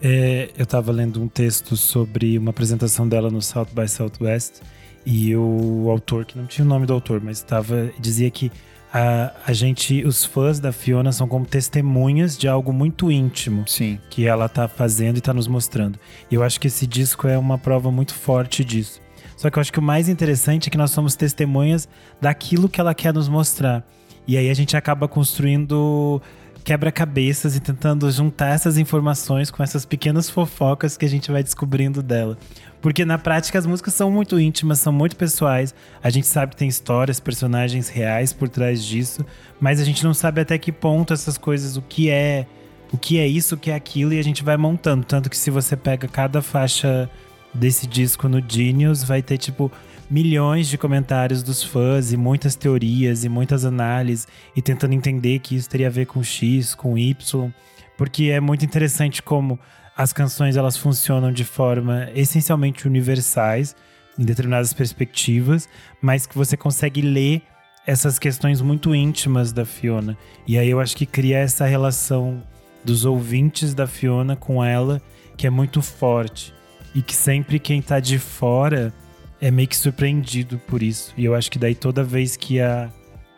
É, 0.03 0.51
eu 0.57 0.65
estava 0.65 0.93
lendo 0.93 1.23
um 1.23 1.29
texto 1.29 1.77
sobre 1.77 2.39
uma 2.39 2.51
apresentação 2.51 3.07
dela 3.07 3.31
no 3.31 3.43
South 3.43 3.69
by 3.75 3.87
Southwest 3.87 4.61
e 5.05 5.35
o 5.37 5.89
autor, 5.91 6.25
que 6.25 6.39
não 6.39 6.47
tinha 6.47 6.65
o 6.65 6.69
nome 6.69 6.87
do 6.87 6.93
autor, 6.93 7.21
mas 7.23 7.39
estava 7.39 7.91
dizia 7.99 8.31
que 8.31 8.51
a, 8.93 9.33
a 9.47 9.53
gente, 9.53 10.05
os 10.05 10.25
fãs 10.25 10.59
da 10.59 10.73
Fiona 10.73 11.13
são 11.13 11.29
como 11.29 11.47
testemunhas 11.47 12.37
de 12.37 12.49
algo 12.49 12.73
muito 12.73 13.11
íntimo 13.11 13.65
Sim. 13.67 13.99
que 14.11 14.27
ela 14.27 14.47
está 14.47 14.67
fazendo 14.67 15.17
e 15.17 15.19
está 15.19 15.33
nos 15.33 15.47
mostrando. 15.47 15.99
E 16.31 16.35
eu 16.35 16.43
acho 16.43 16.59
que 16.59 16.67
esse 16.67 16.87
disco 16.87 17.29
é 17.29 17.39
uma 17.39 17.57
prova 17.57 17.91
muito 17.91 18.15
forte 18.15 18.65
disso. 18.65 19.01
Só 19.37 19.49
que 19.49 19.59
eu 19.59 19.61
acho 19.61 19.73
que 19.73 19.79
o 19.79 19.83
mais 19.83 20.09
interessante 20.09 20.69
é 20.69 20.71
que 20.71 20.77
nós 20.77 20.91
somos 20.91 21.15
testemunhas 21.15 21.89
daquilo 22.21 22.69
que 22.69 22.81
ela 22.81 22.95
quer 22.95 23.15
nos 23.15 23.29
mostrar. 23.29 23.87
E 24.27 24.37
aí 24.37 24.49
a 24.51 24.55
gente 24.55 24.77
acaba 24.77 25.09
construindo 25.09 26.21
quebra-cabeças 26.63 27.57
e 27.57 27.61
tentando 27.61 28.11
juntar 28.11 28.55
essas 28.55 28.77
informações 28.79 29.51
com 29.51 29.63
essas 29.63 29.85
pequenas 29.85 30.29
fofocas 30.29 30.97
que 30.97 31.05
a 31.05 31.09
gente 31.09 31.31
vai 31.31 31.43
descobrindo 31.43 32.03
dela. 32.03 32.37
Porque 32.81 33.05
na 33.05 33.19
prática 33.19 33.59
as 33.59 33.67
músicas 33.67 33.95
são 33.95 34.11
muito 34.11 34.39
íntimas, 34.39 34.81
são 34.81 34.93
muito 34.93 35.17
pessoais. 35.17 35.75
A 36.03 36.11
gente 36.11 36.27
sabe 36.27 36.53
que 36.53 36.57
tem 36.57 36.69
histórias, 36.69 37.21
personagens 37.21 37.89
reais 37.89 38.33
por 38.33 38.49
trás 38.49 38.85
disso, 38.85 39.25
mas 39.61 39.81
a 39.81 39.85
gente 39.85 40.05
não 40.05 40.15
sabe 40.15 40.41
até 40.41 40.57
que 40.59 40.73
ponto 40.73 41.13
essas 41.13 41.37
coisas, 41.37 41.77
o 41.77 41.83
que 41.83 42.11
é, 42.11 42.47
o 42.93 42.99
que 42.99 43.19
é 43.19 43.27
isso, 43.27 43.55
o 43.55 43.59
que 43.59 43.71
é 43.71 43.75
aquilo, 43.75 44.13
e 44.13 44.19
a 44.19 44.25
gente 44.25 44.43
vai 44.43 44.57
montando. 44.57 45.05
Tanto 45.05 45.29
que 45.29 45.37
se 45.37 45.51
você 45.51 45.77
pega 45.77 46.09
cada 46.09 46.41
faixa 46.41 47.11
desse 47.53 47.87
disco 47.87 48.29
no 48.29 48.43
Genius, 48.47 49.03
vai 49.03 49.23
ter 49.23 49.37
tipo 49.37 49.71
milhões 50.11 50.67
de 50.67 50.77
comentários 50.77 51.43
dos 51.43 51.63
fãs 51.63 52.13
e 52.13 52.17
muitas 52.17 52.57
teorias 52.57 53.23
e 53.23 53.29
muitas 53.29 53.65
análises 53.65 54.27
e 54.57 54.61
tentando 54.61 54.93
entender 54.93 55.39
que 55.39 55.55
isso 55.55 55.69
teria 55.69 55.87
a 55.87 55.91
ver 55.91 56.07
com 56.07 56.23
X, 56.23 56.75
com 56.75 56.99
Y, 56.99 57.51
porque 57.97 58.25
é 58.25 58.41
muito 58.41 58.65
interessante 58.65 59.23
como 59.23 59.59
as 59.97 60.13
canções 60.13 60.57
elas 60.57 60.77
funcionam 60.77 61.31
de 61.31 61.45
forma 61.45 62.09
essencialmente 62.15 62.89
universais 62.89 63.77
em 64.19 64.25
determinadas 64.25 64.73
perspectivas, 64.73 65.69
mas 66.03 66.27
que 66.27 66.37
você 66.37 66.57
consegue 66.57 67.01
ler 67.01 67.43
essas 67.87 68.19
questões 68.19 68.61
muito 68.61 68.95
íntimas 68.95 69.53
da 69.53 69.65
Fiona. 69.65 70.17
E 70.47 70.59
aí 70.59 70.69
eu 70.69 70.81
acho 70.81 70.97
que 70.97 71.07
cria 71.07 71.39
essa 71.39 71.67
relação 71.67 72.43
dos 72.85 73.05
ouvintes 73.05 73.75
da 73.75 73.87
Fiona 73.87 74.35
com 74.35 74.63
ela 74.65 75.01
que 75.37 75.47
é 75.47 75.51
muito 75.51 75.81
forte 75.81 76.53
e 76.95 77.01
que 77.01 77.15
sempre 77.15 77.59
quem 77.59 77.81
tá 77.81 78.01
de 78.01 78.19
fora 78.19 78.93
é 79.41 79.51
meio 79.51 79.69
que 79.69 79.77
surpreendido 79.77 80.59
por 80.67 80.83
isso. 80.83 81.13
E 81.17 81.25
eu 81.25 81.35
acho 81.35 81.51
que 81.51 81.59
daí 81.59 81.75
toda 81.75 82.05
vez 82.05 82.37
que 82.37 82.61
a 82.61 82.91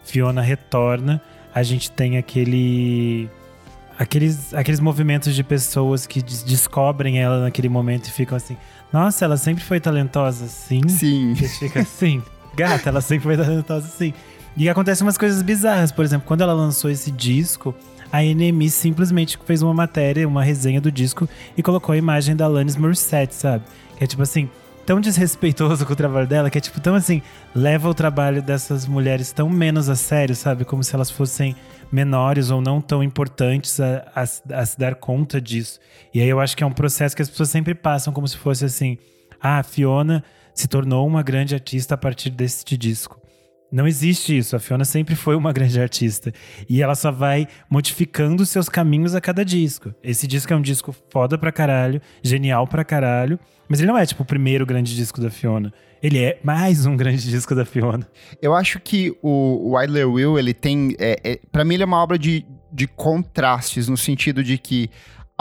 Fiona 0.05 0.43
retorna, 0.43 1.23
a 1.55 1.63
gente 1.63 1.91
tem 1.91 2.19
aquele 2.19 3.29
aqueles, 3.99 4.53
aqueles 4.53 4.81
movimentos 4.81 5.35
de 5.35 5.45
pessoas 5.45 6.07
que 6.07 6.21
des 6.21 6.43
descobrem 6.43 7.21
ela 7.21 7.41
naquele 7.41 7.69
momento 7.69 8.07
e 8.07 8.11
ficam 8.11 8.37
assim: 8.37 8.57
"Nossa, 8.93 9.25
ela 9.25 9.37
sempre 9.37 9.63
foi 9.63 9.79
talentosa 9.79 10.47
assim". 10.47 10.87
Sim. 10.89 11.35
Que 11.35 11.47
fica 11.49 11.81
assim: 11.81 12.23
"Gata, 12.55 12.89
ela 12.89 13.01
sempre 13.01 13.25
foi 13.25 13.37
talentosa 13.37 13.87
assim". 13.87 14.13
E 14.57 14.69
acontecem 14.69 15.07
umas 15.07 15.17
coisas 15.17 15.41
bizarras, 15.41 15.93
por 15.93 16.05
exemplo, 16.05 16.27
quando 16.27 16.43
ela 16.43 16.53
lançou 16.53 16.91
esse 16.91 17.11
disco, 17.11 17.75
a 18.13 18.23
NME 18.23 18.69
simplesmente 18.69 19.39
fez 19.47 19.63
uma 19.63 19.73
matéria, 19.73 20.29
uma 20.29 20.45
resenha 20.45 20.81
do 20.81 20.93
disco 20.93 21.27
e 21.57 21.63
colocou 21.63 21.95
a 21.95 21.97
imagem 21.97 22.37
da 22.37 22.45
Alanis 22.45 22.77
Morissette, 22.77 23.35
sabe? 23.35 23.65
Que 23.97 24.05
é 24.05 24.07
tipo 24.07 24.23
assim, 24.23 24.51
tão 24.85 25.01
desrespeitoso 25.01 25.87
com 25.87 25.93
o 25.93 25.97
trabalho 25.97 26.27
dela, 26.27 26.51
que 26.51 26.59
é 26.59 26.61
tipo 26.61 26.81
tão 26.81 26.95
assim, 26.95 27.23
leva 27.55 27.89
o 27.89 27.95
trabalho 27.95 28.43
dessas 28.43 28.87
mulheres 28.87 29.33
tão 29.33 29.49
menos 29.49 29.89
a 29.89 29.97
sério, 29.97 30.35
sabe? 30.35 30.65
Como 30.65 30.83
se 30.83 30.95
elas 30.95 31.11
fossem 31.11 31.55
menores 31.91 32.51
ou 32.51 32.61
não 32.61 32.81
tão 32.81 33.03
importantes 33.03 33.79
a, 33.79 34.05
a, 34.15 34.23
a, 34.23 34.67
se 34.67 34.79
dar 34.79 34.95
conta 34.95 35.41
disso. 35.41 35.79
E 36.13 36.21
aí 36.21 36.29
eu 36.29 36.41
acho 36.41 36.57
que 36.57 36.65
é 36.65 36.67
um 36.67 36.73
processo 36.73 37.15
que 37.15 37.23
as 37.23 37.29
pessoas 37.29 37.51
sempre 37.51 37.75
passam 37.75 38.13
como 38.13 38.27
se 38.27 38.37
fosse 38.37 38.65
assim: 38.65 38.99
ah, 39.41 39.59
a 39.59 39.63
Fiona 39.63 40.25
se 40.55 40.67
tornou 40.67 41.07
uma 41.07 41.23
grande 41.23 41.55
artista 41.55 41.95
a 41.95 41.99
partir 41.99 42.31
deste 42.31 42.77
disco. 42.77 43.22
Não 43.73 43.89
existe 43.89 44.37
isso. 44.37 44.55
A 44.55 44.61
Fiona 44.61 44.85
sempre 44.85 45.17
foi 45.17 45.35
uma 45.35 45.51
grande 45.51 45.81
artista. 45.81 46.31
E 46.69 46.83
ela 46.83 46.95
só 46.95 47.11
vai 47.11 47.49
modificando 47.71 48.45
seus 48.45 48.69
caminhos 48.69 49.15
a 49.15 49.21
cada 49.21 49.43
disco. 49.43 49.95
Esse 50.03 50.27
disco 50.27 50.53
é 50.53 50.57
um 50.57 50.61
disco 50.61 50.95
foda 51.09 51.39
pra 51.39 51.51
caralho, 51.51 52.01
genial 52.23 52.67
pra 52.67 52.85
caralho. 52.85 53.41
Mas 53.67 53.81
ele 53.81 53.89
não 53.91 53.97
é, 53.97 54.05
tipo, 54.05 54.23
o 54.23 54.27
primeiro 54.27 54.67
grande 54.67 54.95
disco 54.95 55.19
da 55.23 55.31
Fiona. 55.31 55.73
Ele 56.03 56.19
é 56.19 56.39
mais 56.45 56.85
um 56.85 56.95
grande 56.95 57.23
disco 57.31 57.55
da 57.55 57.65
Fiona. 57.65 58.07
Eu 58.43 58.55
acho 58.55 58.79
que 58.79 59.17
o, 59.23 59.75
Idler 59.83 60.11
Will, 60.11 60.39
ele 60.39 60.53
tem. 60.53 60.95
É, 60.99 61.17
é, 61.25 61.41
para 61.51 61.65
mim, 61.65 61.75
ele 61.75 61.85
é 61.85 61.87
uma 61.87 62.03
obra 62.03 62.19
de, 62.19 62.45
de 62.71 62.87
contrastes, 62.87 63.89
no 63.89 63.97
sentido 63.97 64.45
de 64.45 64.59
que 64.59 64.91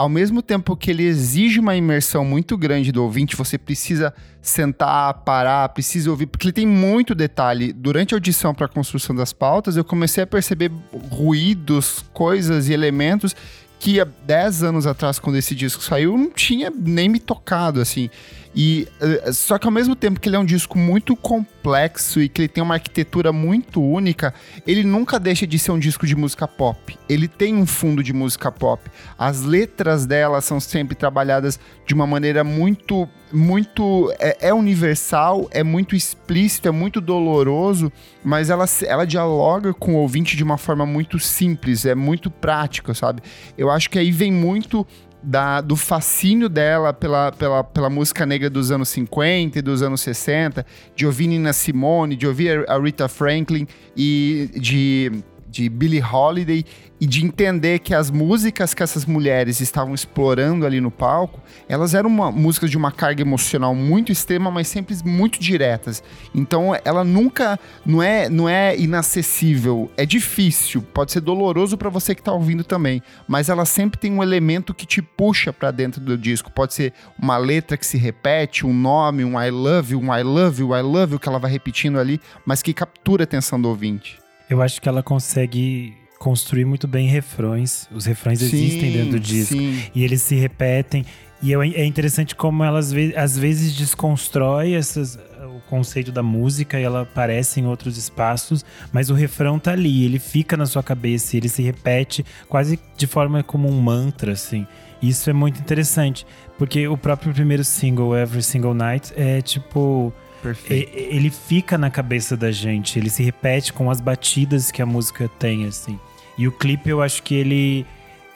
ao 0.02 0.08
mesmo 0.08 0.42
tempo 0.42 0.76
que 0.76 0.90
ele 0.90 1.04
exige 1.04 1.60
uma 1.60 1.76
imersão 1.76 2.24
muito 2.24 2.58
grande 2.58 2.90
do 2.90 3.04
ouvinte, 3.04 3.36
você 3.36 3.56
precisa 3.56 4.12
sentar, 4.40 5.14
parar, 5.22 5.68
precisa 5.68 6.10
ouvir, 6.10 6.26
porque 6.26 6.46
ele 6.46 6.52
tem 6.52 6.66
muito 6.66 7.14
detalhe. 7.14 7.72
Durante 7.72 8.12
a 8.12 8.16
audição 8.16 8.52
para 8.52 8.66
a 8.66 8.68
construção 8.68 9.14
das 9.14 9.32
pautas, 9.32 9.76
eu 9.76 9.84
comecei 9.84 10.24
a 10.24 10.26
perceber 10.26 10.72
ruídos, 11.08 12.04
coisas 12.12 12.68
e 12.68 12.72
elementos 12.72 13.36
que 13.78 14.00
há 14.00 14.04
10 14.04 14.64
anos 14.64 14.88
atrás, 14.88 15.20
quando 15.20 15.36
esse 15.36 15.54
disco 15.54 15.84
saiu, 15.84 16.18
não 16.18 16.32
tinha 16.32 16.72
nem 16.76 17.08
me 17.08 17.20
tocado, 17.20 17.80
assim. 17.80 18.10
E 18.54 18.86
uh, 19.00 19.32
só 19.32 19.58
que 19.58 19.66
ao 19.66 19.72
mesmo 19.72 19.96
tempo 19.96 20.20
que 20.20 20.28
ele 20.28 20.36
é 20.36 20.38
um 20.38 20.44
disco 20.44 20.78
muito 20.78 21.16
complexo 21.16 22.20
e 22.20 22.28
que 22.28 22.42
ele 22.42 22.48
tem 22.48 22.62
uma 22.62 22.74
arquitetura 22.74 23.32
muito 23.32 23.82
única, 23.82 24.34
ele 24.66 24.84
nunca 24.84 25.18
deixa 25.18 25.46
de 25.46 25.58
ser 25.58 25.72
um 25.72 25.78
disco 25.78 26.06
de 26.06 26.14
música 26.14 26.46
pop. 26.46 26.98
Ele 27.08 27.26
tem 27.26 27.54
um 27.54 27.66
fundo 27.66 28.02
de 28.02 28.12
música 28.12 28.52
pop. 28.52 28.82
As 29.18 29.42
letras 29.42 30.04
dela 30.04 30.40
são 30.40 30.60
sempre 30.60 30.94
trabalhadas 30.94 31.58
de 31.86 31.94
uma 31.94 32.06
maneira 32.06 32.44
muito 32.44 33.08
muito 33.32 34.12
é, 34.18 34.48
é 34.48 34.54
universal, 34.54 35.48
é 35.50 35.62
muito 35.62 35.96
explícito, 35.96 36.68
é 36.68 36.70
muito 36.70 37.00
doloroso, 37.00 37.90
mas 38.22 38.50
ela, 38.50 38.66
ela 38.86 39.06
dialoga 39.06 39.72
com 39.72 39.94
o 39.94 39.98
ouvinte 39.98 40.36
de 40.36 40.44
uma 40.44 40.58
forma 40.58 40.84
muito 40.84 41.18
simples, 41.18 41.86
é 41.86 41.94
muito 41.94 42.30
prática, 42.30 42.92
sabe? 42.92 43.22
Eu 43.56 43.70
acho 43.70 43.88
que 43.88 43.98
aí 43.98 44.10
vem 44.10 44.30
muito 44.30 44.86
da, 45.22 45.60
do 45.60 45.76
fascínio 45.76 46.48
dela 46.48 46.92
pela, 46.92 47.32
pela, 47.32 47.62
pela 47.62 47.88
música 47.88 48.26
negra 48.26 48.50
dos 48.50 48.70
anos 48.70 48.88
50 48.88 49.58
e 49.58 49.62
dos 49.62 49.82
anos 49.82 50.00
60, 50.00 50.66
de 50.94 51.06
ouvir 51.06 51.28
Nina 51.28 51.52
Simone, 51.52 52.16
de 52.16 52.26
ouvir 52.26 52.68
a 52.68 52.78
Rita 52.78 53.08
Franklin 53.08 53.66
e 53.96 54.50
de 54.54 55.12
de 55.52 55.68
Billie 55.68 56.02
Holiday 56.02 56.64
e 56.98 57.06
de 57.06 57.24
entender 57.24 57.80
que 57.80 57.94
as 57.94 58.10
músicas 58.10 58.72
que 58.72 58.82
essas 58.82 59.04
mulheres 59.04 59.60
estavam 59.60 59.92
explorando 59.92 60.64
ali 60.64 60.80
no 60.80 60.90
palco, 60.90 61.40
elas 61.68 61.94
eram 61.94 62.08
uma, 62.08 62.30
músicas 62.32 62.70
de 62.70 62.76
uma 62.76 62.90
carga 62.90 63.20
emocional 63.20 63.74
muito 63.74 64.10
extrema, 64.10 64.50
mas 64.50 64.68
sempre 64.68 64.96
muito 65.04 65.38
diretas. 65.38 66.02
Então 66.34 66.72
ela 66.84 67.04
nunca 67.04 67.58
não 67.84 68.02
é 68.02 68.28
não 68.28 68.48
é 68.48 68.76
inacessível, 68.78 69.90
é 69.96 70.06
difícil, 70.06 70.80
pode 70.80 71.12
ser 71.12 71.20
doloroso 71.20 71.76
para 71.76 71.90
você 71.90 72.14
que 72.14 72.22
tá 72.22 72.32
ouvindo 72.32 72.64
também, 72.64 73.02
mas 73.28 73.48
ela 73.48 73.66
sempre 73.66 74.00
tem 74.00 74.10
um 74.10 74.22
elemento 74.22 74.72
que 74.72 74.86
te 74.86 75.02
puxa 75.02 75.52
para 75.52 75.70
dentro 75.70 76.00
do 76.00 76.16
disco. 76.16 76.50
Pode 76.50 76.72
ser 76.72 76.94
uma 77.20 77.36
letra 77.36 77.76
que 77.76 77.84
se 77.84 77.98
repete, 77.98 78.64
um 78.64 78.72
nome, 78.72 79.24
um 79.24 79.40
I 79.40 79.50
love 79.50 79.92
you, 79.92 80.00
um 80.00 80.16
I 80.16 80.22
love 80.22 80.62
you, 80.62 80.74
I 80.74 80.80
love 80.80 81.12
you 81.12 81.18
que 81.18 81.28
ela 81.28 81.38
vai 81.38 81.50
repetindo 81.50 81.98
ali, 81.98 82.18
mas 82.46 82.62
que 82.62 82.72
captura 82.72 83.24
a 83.24 83.24
atenção 83.24 83.60
do 83.60 83.68
ouvinte. 83.68 84.21
Eu 84.52 84.60
acho 84.60 84.82
que 84.82 84.88
ela 84.88 85.02
consegue 85.02 85.96
construir 86.18 86.66
muito 86.66 86.86
bem 86.86 87.08
refrões. 87.08 87.88
Os 87.90 88.04
refrões 88.04 88.38
sim, 88.38 88.44
existem 88.44 88.92
dentro 88.92 89.12
do 89.12 89.20
disco. 89.20 89.54
Sim. 89.54 89.82
E 89.94 90.04
eles 90.04 90.20
se 90.20 90.34
repetem. 90.34 91.06
E 91.42 91.54
é 91.54 91.86
interessante 91.86 92.36
como 92.36 92.62
ela 92.62 92.78
às 92.78 93.38
vezes 93.38 93.72
desconstrói 93.72 94.74
essas, 94.74 95.16
o 95.16 95.58
conceito 95.70 96.12
da 96.12 96.22
música 96.22 96.78
e 96.78 96.82
ela 96.82 97.00
aparece 97.00 97.60
em 97.60 97.66
outros 97.66 97.96
espaços, 97.96 98.62
mas 98.92 99.08
o 99.08 99.14
refrão 99.14 99.58
tá 99.58 99.72
ali, 99.72 100.04
ele 100.04 100.20
fica 100.20 100.56
na 100.56 100.66
sua 100.66 100.82
cabeça, 100.82 101.36
ele 101.36 101.48
se 101.48 101.62
repete 101.62 102.24
quase 102.48 102.78
de 102.96 103.06
forma 103.08 103.42
como 103.42 103.68
um 103.68 103.80
mantra, 103.80 104.32
assim. 104.32 104.66
Isso 105.02 105.28
é 105.30 105.32
muito 105.32 105.58
interessante, 105.58 106.24
porque 106.58 106.86
o 106.86 106.96
próprio 106.96 107.32
primeiro 107.34 107.64
single, 107.64 108.16
Every 108.16 108.42
Single 108.42 108.74
Night, 108.74 109.12
é 109.16 109.40
tipo 109.40 110.12
Perfeito. 110.42 110.90
Ele 110.94 111.30
fica 111.30 111.78
na 111.78 111.88
cabeça 111.88 112.36
da 112.36 112.50
gente, 112.50 112.98
ele 112.98 113.08
se 113.08 113.22
repete 113.22 113.72
com 113.72 113.90
as 113.90 114.00
batidas 114.00 114.70
que 114.70 114.82
a 114.82 114.86
música 114.86 115.30
tem, 115.38 115.66
assim. 115.66 115.98
E 116.36 116.48
o 116.48 116.52
clipe 116.52 116.90
eu 116.90 117.00
acho 117.00 117.22
que 117.22 117.34
ele 117.34 117.86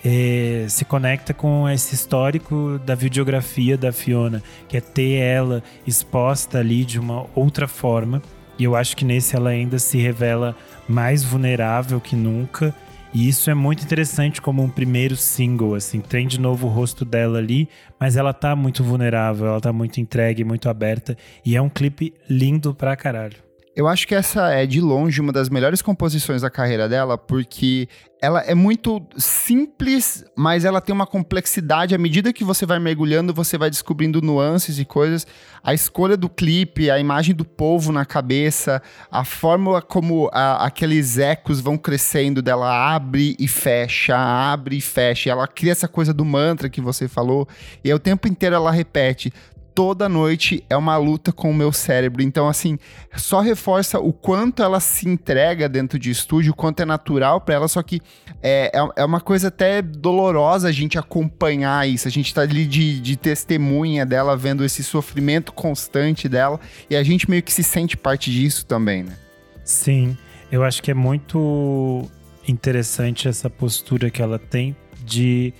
é, 0.05 0.67
se 0.69 0.85
conecta 0.85 1.35
com 1.35 1.69
esse 1.69 1.95
histórico 1.95 2.81
da 2.85 2.95
videografia 2.95 3.77
da 3.77 3.91
Fiona, 3.91 4.43
que 4.69 4.77
é 4.77 4.81
ter 4.81 5.17
ela 5.17 5.63
exposta 5.87 6.59
ali 6.59 6.85
de 6.85 7.01
uma 7.01 7.27
outra 7.35 7.67
forma. 7.67 8.23
E 8.59 8.65
eu 8.65 8.77
acho 8.77 8.97
que 8.97 9.05
nesse 9.05 9.35
ela 9.35 9.51
ainda 9.51 9.79
se 9.79 9.99
revela 9.99 10.57
mais 10.89 11.25
vulnerável 11.25 12.01
que 12.01 12.15
nunca. 12.15 12.75
E 13.15 13.29
isso 13.29 13.49
é 13.49 13.55
muito 13.55 13.83
interessante 13.83 14.43
como 14.43 14.63
um 14.63 14.69
primeiro 14.69 15.17
single, 15.17 15.75
assim, 15.75 16.01
tem 16.01 16.27
de 16.27 16.39
novo 16.39 16.67
o 16.67 16.71
rosto 16.71 17.05
dela 17.05 17.39
ali, 17.39 17.69
mas 17.99 18.17
ela 18.17 18.33
tá 18.33 18.55
muito 18.55 18.85
vulnerável, 18.85 19.47
ela 19.47 19.61
tá 19.61 19.73
muito 19.73 20.01
entregue, 20.01 20.45
muito 20.45 20.69
aberta, 20.69 21.17
e 21.45 21.57
é 21.57 21.63
um 21.63 21.69
clipe 21.69 22.13
lindo 22.29 22.75
pra 22.75 22.95
caralho. 22.95 23.46
Eu 23.77 23.87
acho 23.87 24.09
que 24.09 24.15
essa 24.15 24.49
é 24.49 24.65
de 24.65 24.81
longe 24.81 25.21
uma 25.21 25.31
das 25.31 25.51
melhores 25.51 25.83
composições 25.83 26.41
da 26.41 26.49
carreira 26.49 26.89
dela, 26.89 27.19
porque 27.19 27.87
ela 28.23 28.41
é 28.41 28.55
muito 28.55 29.07
simples, 29.19 30.25
mas 30.35 30.65
ela 30.65 30.81
tem 30.81 30.95
uma 30.95 31.07
complexidade. 31.07 31.95
À 31.95 31.99
medida 31.99 32.33
que 32.33 32.43
você 32.43 32.65
vai 32.65 32.79
mergulhando, 32.79 33.35
você 33.35 33.59
vai 33.59 33.69
descobrindo 33.69 34.23
nuances 34.23 34.79
e 34.79 34.85
coisas. 34.87 35.27
A 35.63 35.75
escolha 35.75 36.17
do 36.17 36.27
clipe, 36.27 36.91
a 36.91 36.99
imagem 36.99 37.35
do 37.35 37.45
povo 37.45 37.93
na 37.93 38.07
cabeça, 38.07 38.81
a 39.11 39.27
fórmula 39.27 39.83
como 39.83 40.31
a, 40.33 40.65
aqueles 40.65 41.19
ecos 41.19 41.61
vão 41.61 41.77
crescendo 41.77 42.41
dela 42.41 42.95
abre 42.95 43.37
e 43.39 43.47
fecha, 43.47 44.17
abre 44.17 44.79
e 44.79 44.81
fecha. 44.81 45.29
Ela 45.29 45.47
cria 45.47 45.73
essa 45.73 45.87
coisa 45.87 46.15
do 46.15 46.25
mantra 46.25 46.71
que 46.71 46.81
você 46.81 47.07
falou, 47.09 47.47
e 47.85 47.93
o 47.93 47.99
tempo 47.99 48.27
inteiro 48.27 48.57
ela 48.57 48.71
repete: 48.71 49.31
toda 49.77 50.09
noite 50.09 50.65
é 50.71 50.77
uma 50.77 50.97
luta 50.97 51.31
com 51.31 51.51
o 51.51 51.55
meu 51.55 51.71
cérebro. 51.71 52.23
Então, 52.23 52.49
assim, 52.49 52.79
só 53.15 53.41
reforça 53.41 54.01
o 54.01 54.11
quanto 54.11 54.63
ela 54.63 54.81
se 54.81 55.07
entrega 55.07 55.69
dentro 55.69 55.99
de 55.99 56.11
estúdio, 56.11 56.53
o 56.53 56.57
quanto 56.57 56.81
é 56.81 56.87
natural 56.87 57.43
para 57.43 57.57
ela, 57.57 57.69
só 57.69 57.83
que 57.83 58.01
é, 58.43 58.73
é, 58.75 58.89
é, 58.97 59.05
uma 59.05 59.21
coisa 59.21 59.49
até 59.49 59.83
dolorosa 59.83 60.69
a 60.69 60.73
gente 60.73 60.99
acompanhar 60.99 61.87
isso. 61.87 62.09
A 62.09 62.11
gente 62.11 62.33
tá 62.33 62.41
ali 62.41 62.65
de, 62.65 62.99
de 62.99 63.19
testemunha 63.19 64.07
dela, 64.07 64.35
vendo 64.35 64.65
esse 64.65 64.83
sofrimento 64.83 65.53
constante 65.53 66.27
dela, 66.27 66.59
e 66.89 66.97
a 66.97 67.03
gente 67.03 67.29
meio 67.29 67.43
que 67.43 67.53
se 67.53 67.63
sente 67.63 67.99
parte 67.99 68.33
disso 68.33 68.65
também, 68.65 69.03
né? 69.03 69.15
Sim, 69.63 70.17
eu 70.51 70.65
acho 70.65 70.83
que 70.83 70.91
é 70.91 70.95
muito 70.95 72.09
interessante 72.49 73.29
essa 73.29 73.51
postura 73.51 74.09
que 74.09 74.23
ela 74.23 74.39
tem 74.39 74.75
de 75.05 75.53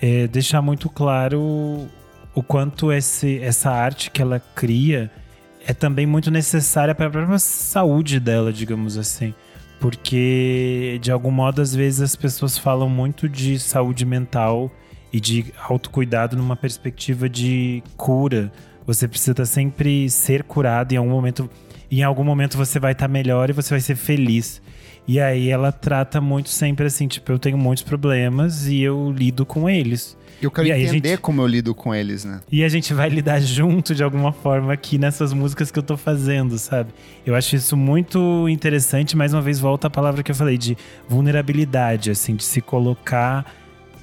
é, 0.00 0.28
deixar 0.28 0.62
muito 0.62 0.88
claro 0.88 1.88
o 2.36 2.42
quanto 2.42 2.92
esse, 2.92 3.38
essa 3.38 3.70
arte 3.70 4.10
que 4.10 4.20
ela 4.20 4.38
cria 4.38 5.10
é 5.66 5.72
também 5.72 6.04
muito 6.04 6.30
necessária 6.30 6.94
para 6.94 7.06
a 7.06 7.10
própria 7.10 7.38
saúde 7.38 8.20
dela, 8.20 8.52
digamos 8.52 8.98
assim. 8.98 9.34
Porque, 9.80 10.98
de 11.00 11.10
algum 11.10 11.30
modo, 11.30 11.62
às 11.62 11.74
vezes 11.74 12.02
as 12.02 12.14
pessoas 12.14 12.58
falam 12.58 12.90
muito 12.90 13.26
de 13.26 13.58
saúde 13.58 14.04
mental 14.04 14.70
e 15.10 15.18
de 15.18 15.46
autocuidado 15.66 16.36
numa 16.36 16.54
perspectiva 16.54 17.26
de 17.26 17.82
cura. 17.96 18.52
Você 18.86 19.08
precisa 19.08 19.46
sempre 19.46 20.10
ser 20.10 20.42
curado 20.42 20.92
em 20.92 20.96
algum 20.96 21.10
momento. 21.10 21.48
Em 21.90 22.02
algum 22.02 22.22
momento 22.22 22.58
você 22.58 22.78
vai 22.78 22.92
estar 22.92 23.06
tá 23.06 23.12
melhor 23.12 23.48
e 23.48 23.54
você 23.54 23.70
vai 23.70 23.80
ser 23.80 23.96
feliz. 23.96 24.60
E 25.08 25.20
aí 25.20 25.48
ela 25.48 25.70
trata 25.70 26.20
muito 26.20 26.48
sempre 26.48 26.86
assim, 26.86 27.06
tipo, 27.06 27.30
eu 27.30 27.38
tenho 27.38 27.56
muitos 27.56 27.84
problemas 27.84 28.66
e 28.66 28.80
eu 28.82 29.12
lido 29.12 29.46
com 29.46 29.70
eles. 29.70 30.16
Eu 30.42 30.50
quero 30.50 30.68
entender 30.68 31.10
gente... 31.10 31.20
como 31.20 31.40
eu 31.40 31.46
lido 31.46 31.74
com 31.74 31.94
eles, 31.94 32.24
né? 32.24 32.40
E 32.50 32.62
a 32.62 32.68
gente 32.68 32.92
vai 32.92 33.08
lidar 33.08 33.40
junto 33.40 33.94
de 33.94 34.02
alguma 34.02 34.32
forma 34.32 34.72
aqui 34.72 34.98
nessas 34.98 35.32
músicas 35.32 35.70
que 35.70 35.78
eu 35.78 35.82
tô 35.82 35.96
fazendo, 35.96 36.58
sabe? 36.58 36.90
Eu 37.24 37.34
acho 37.34 37.56
isso 37.56 37.76
muito 37.76 38.48
interessante. 38.48 39.16
Mais 39.16 39.32
uma 39.32 39.40
vez, 39.40 39.58
volta 39.58 39.86
a 39.86 39.90
palavra 39.90 40.22
que 40.22 40.30
eu 40.30 40.34
falei 40.34 40.58
de 40.58 40.76
vulnerabilidade, 41.08 42.10
assim, 42.10 42.34
de 42.34 42.44
se 42.44 42.60
colocar 42.60 43.46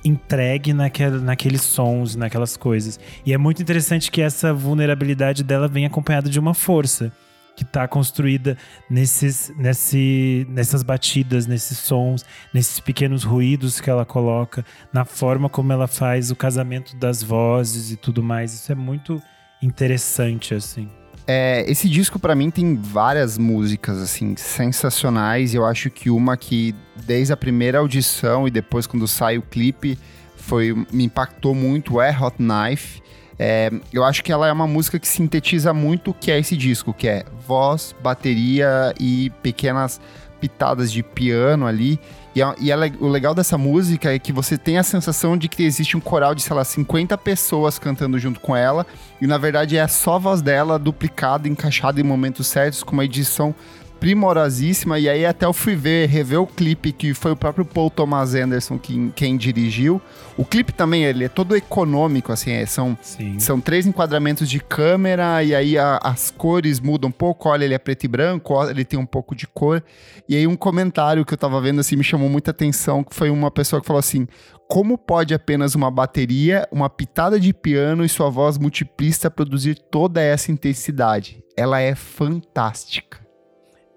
entregue 0.06 0.74
naquela, 0.74 1.18
naqueles 1.20 1.62
sons, 1.62 2.16
naquelas 2.16 2.58
coisas. 2.58 3.00
E 3.26 3.32
é 3.34 3.38
muito 3.38 3.62
interessante 3.62 4.12
que 4.12 4.22
essa 4.22 4.54
vulnerabilidade 4.54 5.44
dela 5.44 5.68
vem 5.68 5.86
acompanhada 5.86 6.30
de 6.30 6.40
uma 6.40 6.54
força 6.54 7.12
que 7.56 7.64
está 7.64 7.88
construída 7.88 8.58
nesses, 8.90 9.54
nesse, 9.58 10.46
nessas 10.50 10.84
batidas, 10.84 11.46
nesses 11.46 11.78
sons, 11.78 12.26
nesses 12.54 12.80
pequenos 12.80 13.24
ruídos 13.24 13.80
que 13.80 13.90
ela 13.90 14.06
coloca, 14.06 14.66
na 14.92 15.06
forma 15.06 15.50
como 15.50 15.72
ela 15.72 15.88
faz 15.88 16.32
o 16.32 16.36
casamento 16.36 16.96
das 16.96 17.22
vozes 17.22 17.92
e 17.92 17.96
tudo 17.96 18.24
mais. 18.24 18.54
Isso 18.54 18.72
é 18.72 18.76
muito 18.76 19.22
interessante, 19.62 20.54
assim. 20.54 20.90
É, 21.26 21.64
esse 21.72 21.88
disco 21.88 22.20
para 22.20 22.36
mim 22.36 22.52
tem 22.52 22.76
várias 22.76 23.38
músicas 23.38 23.98
assim 23.98 24.36
sensacionais. 24.36 25.54
Eu 25.54 25.66
acho 25.66 25.90
que 25.90 26.10
uma 26.10 26.36
que 26.36 26.76
desde 27.06 27.32
a 27.32 27.38
primeira 27.38 27.80
audição 27.80 28.48
e 28.48 28.52
depois 28.52 28.86
quando 28.86 29.08
sai 29.08 29.38
o 29.38 29.42
clipe 29.42 29.98
foi 30.36 30.74
me 30.92 31.06
impactou 31.06 31.56
muito 31.56 32.02
é 32.02 32.10
Hot 32.12 32.36
Knife. 32.38 33.02
É, 33.38 33.72
eu 33.92 34.04
acho 34.04 34.24
que 34.24 34.32
ela 34.32 34.48
é 34.48 34.52
uma 34.52 34.68
música 34.68 35.00
que 35.00 35.08
sintetiza 35.08 35.74
muito 35.74 36.12
o 36.12 36.14
que 36.14 36.32
é 36.32 36.40
esse 36.40 36.56
disco, 36.56 36.94
que 36.94 37.08
é 37.08 37.24
voz, 37.48 37.96
bateria 38.02 38.94
e 39.00 39.32
pequenas 39.42 40.00
pitadas 40.40 40.92
de 40.92 41.02
piano 41.02 41.66
ali. 41.66 42.00
E, 42.36 42.40
e 42.60 42.72
ela, 42.72 42.92
o 43.00 43.08
legal 43.08 43.34
dessa 43.34 43.58
música 43.58 44.14
é 44.14 44.20
que 44.20 44.34
você 44.34 44.58
tem 44.58 44.78
a 44.78 44.84
sensação 44.84 45.38
de 45.38 45.48
que 45.48 45.64
existe 45.64 45.96
um 45.96 46.00
coral 46.00 46.36
de, 46.36 46.42
sei 46.42 46.56
lá, 46.56 46.64
50 46.64 47.18
pessoas 47.18 47.80
cantando 47.80 48.20
junto 48.20 48.40
com 48.40 48.56
ela. 48.56 48.86
E 49.22 49.28
na 49.28 49.38
verdade 49.38 49.78
é 49.78 49.88
só 49.88 50.16
a 50.16 50.20
voz 50.20 50.42
dela 50.42 50.78
duplicada, 50.78 51.48
encaixada 51.48 52.02
em 52.02 52.04
momentos 52.04 52.48
certos, 52.48 52.84
com 52.84 52.92
uma 52.92 53.06
edição 53.06 53.56
primorosíssima. 54.04 55.00
E 55.00 55.08
aí 55.08 55.26
até 55.26 55.46
eu 55.46 55.54
fui 55.54 55.78
ver, 55.78 56.10
rever 56.10 56.42
o 56.42 56.46
clipe, 56.46 56.92
que 56.92 57.14
foi 57.14 57.32
o 57.32 57.38
próprio 57.38 57.64
Paul 57.64 57.90
Thomas 57.90 58.36
Anderson 58.36 58.78
quem, 58.78 59.10
quem 59.16 59.38
dirigiu. 59.38 60.02
O 60.36 60.44
clipe 60.44 60.74
também, 60.74 61.06
ele 61.06 61.24
é 61.24 61.30
todo 61.30 61.56
econômico, 61.56 62.30
assim, 62.34 62.52
é, 62.52 62.66
são, 62.66 62.98
são 63.40 63.62
três 63.62 63.88
enquadramentos 63.88 64.50
de 64.50 64.60
câmera, 64.60 65.42
e 65.42 65.56
aí 65.56 65.78
a, 65.78 66.02
as 66.04 66.30
cores 66.30 66.82
mudam 66.82 67.08
um 67.08 67.14
pouco. 67.14 67.48
Olha, 67.48 67.64
ele 67.64 67.74
é 67.74 67.78
preto 67.78 68.04
e 68.04 68.08
branco, 68.10 68.54
olha, 68.54 68.72
ele 68.72 68.84
tem 68.84 69.00
um 69.00 69.06
pouco 69.06 69.34
de 69.34 69.48
cor. 69.48 69.82
E 70.28 70.36
aí 70.36 70.46
um 70.46 70.58
comentário 70.58 71.24
que 71.24 71.34
eu 71.34 71.38
tava 71.38 71.62
vendo, 71.62 71.80
assim, 71.80 71.96
me 71.96 72.04
chamou 72.04 72.28
muita 72.28 72.52
atenção, 72.52 73.06
que 73.06 73.16
foi 73.16 73.30
uma 73.30 73.50
pessoa 73.50 73.80
que 73.80 73.88
falou 73.88 74.02
assim, 74.02 74.28
como 74.68 74.98
pode 74.98 75.34
apenas 75.34 75.76
uma 75.76 75.90
bateria, 75.90 76.68
uma 76.70 76.90
pitada 76.90 77.40
de 77.40 77.54
piano 77.54 78.04
e 78.04 78.10
sua 78.10 78.30
voz 78.30 78.58
multiplista 78.58 79.32
produzir 79.32 79.76
toda 79.76 80.22
essa 80.22 80.52
intensidade? 80.52 81.42
Ela 81.56 81.80
é 81.80 81.96
fantástica. 81.96 83.23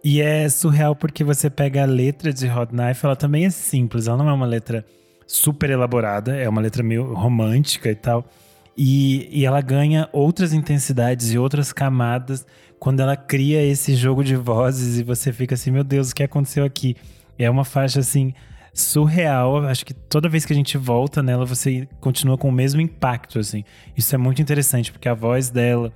E 0.09 0.21
é 0.21 0.49
surreal 0.49 0.95
porque 0.95 1.25
você 1.25 1.51
pega 1.51 1.83
a 1.83 1.85
letra 1.85 2.33
de 2.33 2.49
Hot 2.49 2.73
Knife, 2.73 3.05
ela 3.05 3.17
também 3.17 3.45
é 3.45 3.51
simples, 3.51 4.07
ela 4.07 4.17
não 4.17 4.29
é 4.29 4.33
uma 4.33 4.47
letra 4.47 4.87
super 5.27 5.69
elaborada, 5.69 6.37
é 6.37 6.49
uma 6.49 6.61
letra 6.61 6.81
meio 6.81 7.13
romântica 7.13 7.91
e 7.91 7.95
tal. 7.97 8.25
E, 8.77 9.29
e 9.33 9.45
ela 9.45 9.61
ganha 9.61 10.09
outras 10.13 10.53
intensidades 10.53 11.33
e 11.33 11.39
outras 11.39 11.73
camadas 11.73 12.47
quando 12.79 13.01
ela 13.01 13.17
cria 13.17 13.61
esse 13.65 13.97
jogo 13.97 14.23
de 14.23 14.37
vozes 14.37 14.97
e 14.97 15.03
você 15.03 15.33
fica 15.33 15.57
assim, 15.57 15.73
meu 15.73 15.83
Deus, 15.83 16.13
o 16.13 16.15
que 16.15 16.23
aconteceu 16.23 16.65
aqui? 16.65 16.95
É 17.37 17.51
uma 17.51 17.65
faixa 17.65 17.99
assim 17.99 18.33
surreal. 18.73 19.67
Acho 19.67 19.85
que 19.85 19.93
toda 19.93 20.29
vez 20.29 20.47
que 20.47 20.53
a 20.53 20.57
gente 20.57 20.79
volta 20.79 21.21
nela, 21.21 21.45
você 21.45 21.89
continua 22.01 22.39
com 22.39 22.49
o 22.49 22.53
mesmo 22.53 22.81
impacto, 22.81 23.41
assim. 23.41 23.65
Isso 23.97 24.15
é 24.15 24.19
muito 24.19 24.41
interessante, 24.41 24.93
porque 24.93 25.09
a 25.09 25.15
voz 25.15 25.51
dela, 25.51 25.93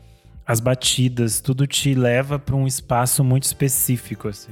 as 0.50 0.58
batidas, 0.58 1.40
tudo 1.40 1.64
te 1.64 1.94
leva 1.94 2.36
para 2.36 2.56
um 2.56 2.66
espaço 2.66 3.22
muito 3.22 3.44
específico, 3.44 4.26
assim. 4.26 4.50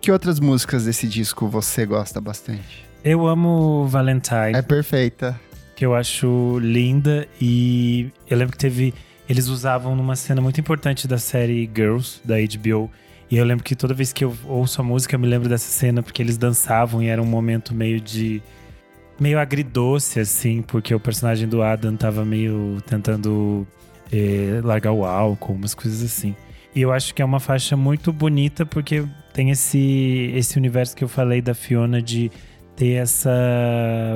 Que 0.00 0.10
outras 0.10 0.40
músicas 0.40 0.86
desse 0.86 1.06
disco 1.06 1.46
você 1.46 1.84
gosta 1.84 2.18
bastante? 2.18 2.86
Eu 3.04 3.26
amo 3.26 3.86
Valentine. 3.86 4.54
É 4.54 4.62
perfeita. 4.62 5.38
Que 5.76 5.84
eu 5.84 5.94
acho 5.94 6.58
linda 6.60 7.28
e 7.38 8.10
eu 8.26 8.38
lembro 8.38 8.52
que 8.52 8.58
teve. 8.58 8.94
Eles 9.28 9.48
usavam 9.48 9.94
numa 9.94 10.16
cena 10.16 10.40
muito 10.40 10.58
importante 10.58 11.06
da 11.06 11.18
série 11.18 11.70
Girls, 11.76 12.22
da 12.24 12.36
HBO. 12.36 12.90
E 13.30 13.36
eu 13.36 13.44
lembro 13.44 13.62
que 13.62 13.76
toda 13.76 13.92
vez 13.92 14.14
que 14.14 14.24
eu 14.24 14.34
ouço 14.46 14.80
a 14.80 14.84
música, 14.84 15.14
eu 15.14 15.18
me 15.18 15.26
lembro 15.26 15.46
dessa 15.46 15.68
cena, 15.68 16.02
porque 16.02 16.22
eles 16.22 16.38
dançavam 16.38 17.02
e 17.02 17.08
era 17.08 17.20
um 17.20 17.26
momento 17.26 17.74
meio 17.74 18.00
de. 18.00 18.42
meio 19.20 19.38
agridoce, 19.38 20.20
assim, 20.20 20.62
porque 20.62 20.94
o 20.94 21.00
personagem 21.00 21.46
do 21.46 21.60
Adam 21.60 21.96
tava 21.96 22.24
meio 22.24 22.78
tentando 22.86 23.66
é, 24.14 24.60
largar 24.62 24.92
o 24.92 25.04
álcool, 25.04 25.54
umas 25.54 25.74
coisas 25.74 26.02
assim. 26.02 26.34
E 26.74 26.80
eu 26.80 26.92
acho 26.92 27.14
que 27.14 27.22
é 27.22 27.24
uma 27.24 27.40
faixa 27.40 27.76
muito 27.76 28.12
bonita 28.12 28.66
porque 28.66 29.04
tem 29.32 29.50
esse, 29.50 30.32
esse 30.34 30.56
universo 30.58 30.96
que 30.96 31.04
eu 31.04 31.08
falei 31.08 31.40
da 31.40 31.54
Fiona 31.54 32.02
de 32.02 32.30
ter 32.76 32.94
essa 32.94 33.30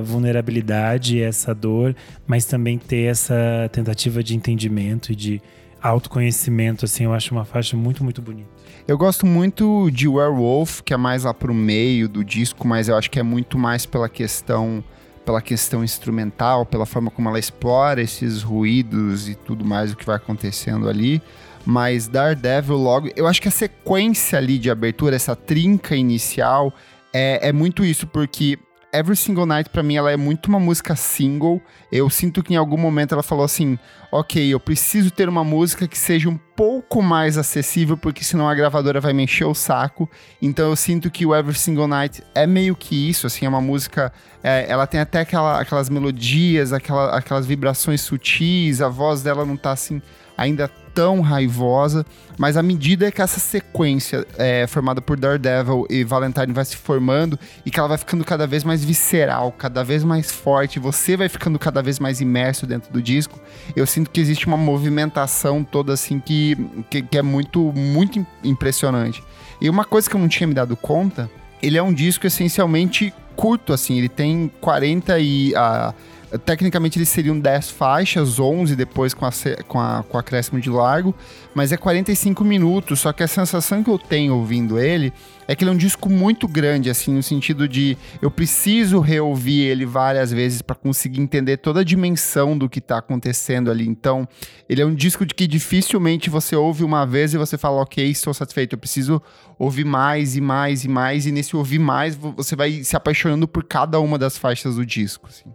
vulnerabilidade, 0.05 1.23
essa 1.23 1.55
dor, 1.55 1.95
mas 2.27 2.45
também 2.45 2.77
ter 2.77 3.05
essa 3.05 3.69
tentativa 3.73 4.23
de 4.23 4.35
entendimento 4.35 5.13
e 5.13 5.17
de 5.17 5.43
autoconhecimento, 5.81 6.85
assim, 6.85 7.05
eu 7.05 7.15
acho 7.15 7.33
uma 7.33 7.45
faixa 7.45 7.77
muito, 7.77 8.03
muito 8.03 8.21
bonita. 8.21 8.49
Eu 8.87 8.99
gosto 8.99 9.25
muito 9.25 9.91
de 9.93 10.09
Werewolf, 10.09 10.81
que 10.83 10.93
é 10.93 10.97
mais 10.97 11.25
lá 11.25 11.33
pro 11.33 11.55
meio 11.55 12.09
do 12.09 12.25
disco, 12.25 12.67
mas 12.67 12.89
eu 12.89 12.97
acho 12.97 13.11
que 13.11 13.21
é 13.21 13.23
muito 13.23 13.57
mais 13.57 13.87
pela 13.87 14.09
questão 14.09 14.83
pela 15.29 15.43
questão 15.43 15.85
instrumental, 15.85 16.65
pela 16.65 16.87
forma 16.87 17.11
como 17.11 17.29
ela 17.29 17.39
explora 17.39 18.01
esses 18.01 18.43
ruídos 18.43 19.29
e 19.29 19.35
tudo 19.35 19.63
mais 19.63 19.93
o 19.93 19.97
que 19.97 20.07
vai 20.07 20.17
acontecendo 20.17 20.89
ali. 20.89 21.21
Mas 21.67 22.09
Daredevil 22.09 22.79
logo, 22.79 23.11
eu 23.15 23.27
acho 23.27 23.43
que 23.43 23.49
a 23.49 23.51
sequência 23.51 24.39
ali 24.39 24.59
de 24.59 24.71
abertura, 24.71 25.15
essa 25.15 25.37
trinca 25.37 25.95
inicial, 25.95 26.73
é, 27.13 27.49
é 27.49 27.53
muito 27.53 27.85
isso, 27.85 28.07
porque 28.07 28.59
Every 28.93 29.17
Single 29.17 29.45
Night, 29.45 29.69
para 29.71 29.83
mim, 29.83 29.97
ela 29.97 30.11
é 30.11 30.17
muito 30.17 30.47
uma 30.47 30.59
música 30.59 30.97
single. 30.97 31.61
Eu 31.93 32.09
sinto 32.09 32.43
que 32.43 32.55
em 32.55 32.57
algum 32.57 32.79
momento 32.79 33.13
ela 33.13 33.23
falou 33.23 33.45
assim: 33.45 33.79
ok, 34.11 34.49
eu 34.53 34.59
preciso 34.59 35.11
ter 35.11 35.29
uma 35.29 35.45
música 35.45 35.87
que 35.87 35.99
seja 35.99 36.29
um 36.29 36.39
pouco 36.57 37.03
mais 37.03 37.37
acessível, 37.37 37.97
porque 37.97 38.25
senão 38.25 38.49
a 38.49 38.55
gravadora 38.55 39.01
vai 39.01 39.13
me 39.13 39.25
encher 39.25 39.45
o 39.45 39.55
saco. 39.55 40.09
Então 40.41 40.71
eu 40.71 40.77
sinto 40.77 41.11
que 41.11 41.27
o 41.27 41.35
Every 41.35 41.59
Single 41.59 41.87
Night 41.87 42.23
é 42.35 42.47
meio 42.47 42.75
que 42.75 43.09
isso, 43.09 43.27
assim, 43.27 43.45
é 43.45 43.49
uma 43.49 43.61
música. 43.61 44.13
É, 44.43 44.67
ela 44.69 44.87
tem 44.87 45.01
até 45.01 45.21
aquela, 45.21 45.61
aquelas 45.61 45.91
melodias, 45.91 46.73
aquela, 46.73 47.17
aquelas 47.17 47.45
vibrações 47.45 48.01
sutis, 48.01 48.81
a 48.81 48.89
voz 48.89 49.23
dela 49.23 49.45
não 49.45 49.57
tá 49.57 49.73
assim 49.73 50.01
ainda 50.39 50.71
tão 50.99 51.21
raivosa, 51.21 52.05
mas 52.37 52.57
à 52.57 52.63
medida 52.63 53.13
que 53.13 53.23
essa 53.23 53.39
sequência 53.39 54.27
é 54.37 54.67
formada 54.67 55.01
por 55.01 55.17
Daredevil 55.17 55.87
e 55.89 56.03
Valentine 56.03 56.53
vai 56.53 56.65
se 56.65 56.77
formando 56.77 57.39
e 57.65 57.71
que 57.71 57.79
ela 57.79 57.89
vai 57.89 57.99
ficando 57.99 58.25
cada 58.25 58.49
vez 58.49 58.65
mais 58.65 58.85
visceral, 58.85 59.53
cada 59.53 59.85
vez 59.85 60.03
mais 60.03 60.33
forte, 60.33 60.81
você 60.81 61.17
vai 61.17 61.29
ficando 61.29 61.57
cada 61.57 61.81
vez 61.81 62.01
mais 62.01 62.21
imerso 62.21 62.67
dentro 62.67 62.93
do 62.93 63.01
disco, 63.01 63.39
eu 63.77 63.87
sinto 63.87 64.11
que 64.11 64.21
existe 64.21 64.49
uma 64.49 64.57
movimentação 64.57 65.63
toda 65.63 65.93
assim 65.93 66.19
que, 66.19 66.57
que, 66.91 67.01
que 67.01 67.17
é 67.17 67.23
muito, 67.23 67.73
muito 67.73 68.27
impressionante. 68.43 69.23
E 69.61 69.71
uma 69.71 69.85
coisa 69.85 70.11
que 70.11 70.17
eu 70.17 70.21
não 70.21 70.27
tinha 70.27 70.49
me 70.49 70.55
dado 70.55 70.77
conta, 70.77 71.31
ele 71.63 71.79
é 71.79 71.83
um 71.83 71.95
disco 71.95 72.27
essencialmente 72.27 73.15
curto, 73.37 73.73
assim, 73.73 73.99
ele 73.99 74.09
tem 74.09 74.51
40 74.61 75.17
e... 75.21 75.53
Uh, 75.53 76.18
Tecnicamente 76.45 76.99
eles 76.99 77.09
seriam 77.09 77.39
10 77.39 77.71
faixas, 77.71 78.39
11 78.39 78.77
depois 78.77 79.15
com, 79.15 79.25
a, 79.25 79.31
com, 79.67 79.81
a, 79.81 80.05
com 80.07 80.19
acréscimo 80.19 80.61
de 80.61 80.69
largo, 80.69 81.15
mas 81.55 81.73
é 81.73 81.77
45 81.77 82.45
minutos. 82.45 83.01
Só 83.01 83.13
que 83.13 83.23
a 83.23 83.29
sensação 83.29 83.83
que 83.83 83.89
eu 83.89 83.99
tenho 83.99 84.35
ouvindo 84.35 84.79
ele 84.79 85.13
é 85.47 85.57
que 85.57 85.65
ele 85.65 85.71
é 85.71 85.73
um 85.73 85.79
disco 85.79 86.11
muito 86.11 86.47
grande, 86.47 86.91
assim, 86.91 87.15
no 87.15 87.23
sentido 87.23 87.67
de 87.67 87.97
eu 88.21 88.31
preciso 88.31 89.01
reouvir 89.01 89.63
ele 89.63 89.87
várias 89.87 90.31
vezes 90.31 90.61
para 90.61 90.77
conseguir 90.77 91.23
entender 91.23 91.57
toda 91.57 91.81
a 91.81 91.85
dimensão 91.85 92.59
do 92.59 92.69
que 92.69 92.81
tá 92.81 92.99
acontecendo 92.99 93.71
ali. 93.71 93.89
Então, 93.89 94.29
ele 94.69 94.83
é 94.83 94.87
um 94.87 94.95
disco 94.95 95.25
de 95.25 95.35
que 95.35 95.47
dificilmente 95.47 96.29
você 96.29 96.55
ouve 96.55 96.85
uma 96.85 97.07
vez 97.07 97.33
e 97.33 97.39
você 97.39 97.57
fala, 97.57 97.81
ok, 97.81 98.07
estou 98.07 98.35
satisfeito, 98.35 98.75
eu 98.75 98.79
preciso 98.79 99.23
ouvir 99.59 99.85
mais 99.85 100.37
e 100.37 100.41
mais 100.43 100.85
e 100.85 100.89
mais, 100.89 101.27
e 101.27 101.33
nesse 101.33 101.57
ouvir 101.57 101.79
mais 101.79 102.15
você 102.15 102.55
vai 102.55 102.85
se 102.85 102.95
apaixonando 102.95 103.49
por 103.49 103.65
cada 103.65 103.99
uma 103.99 104.19
das 104.19 104.37
faixas 104.37 104.77
do 104.77 104.85
disco. 104.85 105.29
Assim. 105.29 105.51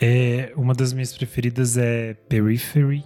É, 0.00 0.52
uma 0.56 0.74
das 0.74 0.92
minhas 0.92 1.16
preferidas 1.16 1.76
é 1.76 2.14
Periphery, 2.28 3.04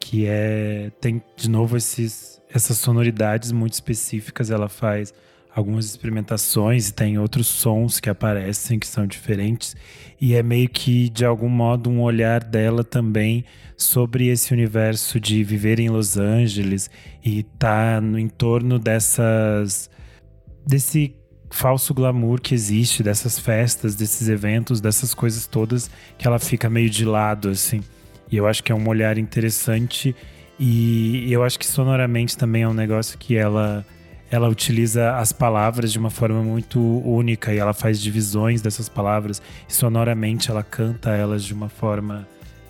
que 0.00 0.26
é 0.26 0.90
tem 1.00 1.22
de 1.36 1.48
novo 1.48 1.76
esses, 1.76 2.40
essas 2.52 2.78
sonoridades 2.78 3.52
muito 3.52 3.74
específicas. 3.74 4.50
Ela 4.50 4.68
faz 4.68 5.12
algumas 5.54 5.86
experimentações 5.86 6.88
e 6.88 6.92
tem 6.92 7.18
outros 7.18 7.46
sons 7.46 8.00
que 8.00 8.10
aparecem 8.10 8.78
que 8.78 8.86
são 8.86 9.06
diferentes 9.06 9.76
e 10.20 10.34
é 10.34 10.42
meio 10.42 10.68
que 10.68 11.08
de 11.08 11.24
algum 11.24 11.48
modo 11.48 11.88
um 11.88 12.02
olhar 12.02 12.42
dela 12.42 12.82
também 12.82 13.44
sobre 13.76 14.26
esse 14.26 14.52
universo 14.52 15.20
de 15.20 15.44
viver 15.44 15.78
em 15.78 15.88
Los 15.88 16.16
Angeles 16.16 16.90
e 17.24 17.40
estar 17.40 17.96
tá 17.96 18.00
no 18.00 18.18
entorno 18.18 18.78
dessas 18.80 19.88
desse 20.66 21.14
falso 21.54 21.94
glamour 21.94 22.40
que 22.40 22.52
existe 22.52 23.00
dessas 23.00 23.38
festas, 23.38 23.94
desses 23.94 24.28
eventos, 24.28 24.80
dessas 24.80 25.14
coisas 25.14 25.46
todas 25.46 25.88
que 26.18 26.26
ela 26.26 26.40
fica 26.40 26.68
meio 26.68 26.90
de 26.90 27.04
lado 27.04 27.48
assim. 27.48 27.80
E 28.30 28.36
eu 28.36 28.46
acho 28.46 28.62
que 28.62 28.72
é 28.72 28.74
um 28.74 28.88
olhar 28.88 29.16
interessante 29.18 30.14
e 30.58 31.32
eu 31.32 31.44
acho 31.44 31.58
que 31.58 31.66
sonoramente 31.66 32.36
também 32.36 32.62
é 32.62 32.68
um 32.68 32.74
negócio 32.74 33.16
que 33.16 33.36
ela 33.36 33.86
ela 34.30 34.48
utiliza 34.48 35.16
as 35.16 35.30
palavras 35.30 35.92
de 35.92 35.98
uma 35.98 36.10
forma 36.10 36.42
muito 36.42 36.80
única 36.80 37.54
e 37.54 37.58
ela 37.58 37.72
faz 37.72 38.00
divisões 38.00 38.60
dessas 38.60 38.88
palavras 38.88 39.40
e 39.68 39.72
sonoramente 39.72 40.50
ela 40.50 40.62
canta 40.64 41.10
elas 41.10 41.44
de 41.44 41.54
uma 41.54 41.68
forma 41.68 42.26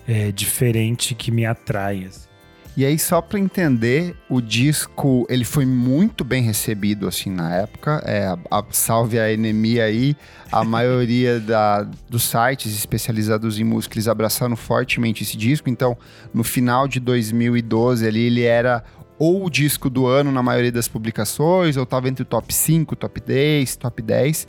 é, 0.07 0.31
diferente 0.31 1.15
que 1.15 1.31
me 1.31 1.43
atrai. 1.43 2.05
Assim. 2.05 2.34
E 2.77 2.83
aí, 2.83 2.99
só 2.99 3.21
para 3.21 3.39
entender, 3.39 4.17
o 4.29 4.41
disco 4.41 5.25
ele 5.29 5.45
foi 5.45 5.65
muito 5.65 6.25
bem 6.25 6.43
recebido 6.43 7.07
assim 7.07 7.29
na 7.29 7.55
época. 7.55 8.03
É, 8.05 8.25
a, 8.25 8.37
a, 8.51 8.65
salve 8.69 9.17
a 9.17 9.27
anemia 9.27 9.85
aí. 9.85 10.13
A 10.51 10.61
maioria 10.65 11.39
da, 11.39 11.83
dos 12.09 12.23
sites 12.23 12.75
especializados 12.75 13.57
em 13.59 13.63
música 13.63 13.95
eles 13.95 14.09
abraçaram 14.09 14.57
fortemente 14.57 15.23
esse 15.23 15.37
disco. 15.37 15.69
Então, 15.69 15.97
no 16.33 16.43
final 16.43 16.85
de 16.85 16.99
2012 16.99 18.05
ali, 18.05 18.23
ele 18.23 18.43
era 18.43 18.83
ou 19.17 19.45
o 19.45 19.49
disco 19.49 19.89
do 19.89 20.05
ano 20.07 20.29
na 20.31 20.43
maioria 20.43 20.71
das 20.71 20.89
publicações, 20.89 21.77
ou 21.77 21.83
estava 21.83 22.09
entre 22.09 22.23
o 22.23 22.25
top 22.25 22.53
5, 22.53 22.95
top 22.97 23.21
10, 23.21 23.77
top 23.77 24.01
10. 24.01 24.47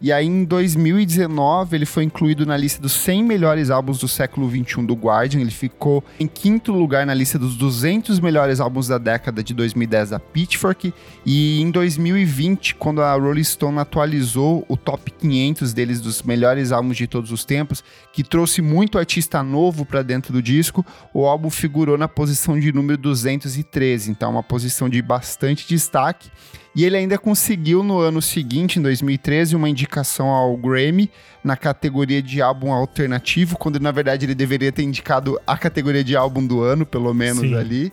E 0.00 0.12
aí 0.12 0.26
em 0.26 0.44
2019 0.44 1.76
ele 1.76 1.86
foi 1.86 2.04
incluído 2.04 2.46
na 2.46 2.56
lista 2.56 2.80
dos 2.80 2.92
100 2.92 3.24
melhores 3.24 3.70
álbuns 3.70 3.98
do 3.98 4.08
século 4.08 4.48
21 4.48 4.84
do 4.84 4.94
Guardian. 4.94 5.40
Ele 5.40 5.50
ficou 5.50 6.02
em 6.18 6.26
quinto 6.26 6.72
lugar 6.72 7.06
na 7.06 7.14
lista 7.14 7.38
dos 7.38 7.56
200 7.56 8.20
melhores 8.20 8.60
álbuns 8.60 8.88
da 8.88 8.98
década 8.98 9.42
de 9.42 9.54
2010 9.54 10.10
da 10.10 10.18
Pitchfork. 10.20 10.92
E 11.24 11.60
em 11.60 11.70
2020, 11.70 12.74
quando 12.76 13.02
a 13.02 13.14
Rolling 13.14 13.44
Stone 13.44 13.78
atualizou 13.78 14.64
o 14.68 14.76
top 14.76 15.10
500 15.10 15.72
deles 15.72 16.00
dos 16.00 16.22
melhores 16.22 16.72
álbuns 16.72 16.96
de 16.96 17.06
todos 17.06 17.30
os 17.30 17.44
tempos, 17.44 17.82
que 18.12 18.22
trouxe 18.22 18.62
muito 18.62 18.98
artista 18.98 19.42
novo 19.42 19.84
para 19.84 20.02
dentro 20.02 20.32
do 20.32 20.42
disco, 20.42 20.84
o 21.12 21.26
álbum 21.26 21.50
figurou 21.50 21.98
na 21.98 22.08
posição 22.08 22.58
de 22.58 22.72
número 22.72 22.98
213. 22.98 24.10
Então, 24.10 24.30
uma 24.30 24.42
posição 24.42 24.88
de 24.88 25.00
bastante 25.02 25.66
destaque. 25.68 26.30
E 26.76 26.84
ele 26.84 26.94
ainda 26.94 27.16
conseguiu 27.16 27.82
no 27.82 28.00
ano 28.00 28.20
seguinte, 28.20 28.78
em 28.78 28.82
2013, 28.82 29.56
uma 29.56 29.66
indicação 29.66 30.28
ao 30.28 30.54
Grammy 30.58 31.10
na 31.42 31.56
categoria 31.56 32.20
de 32.20 32.42
álbum 32.42 32.70
alternativo, 32.70 33.56
quando 33.56 33.80
na 33.80 33.90
verdade 33.90 34.26
ele 34.26 34.34
deveria 34.34 34.70
ter 34.70 34.82
indicado 34.82 35.40
a 35.46 35.56
categoria 35.56 36.04
de 36.04 36.14
álbum 36.14 36.46
do 36.46 36.60
ano, 36.60 36.84
pelo 36.84 37.14
menos 37.14 37.40
Sim. 37.40 37.54
ali. 37.54 37.90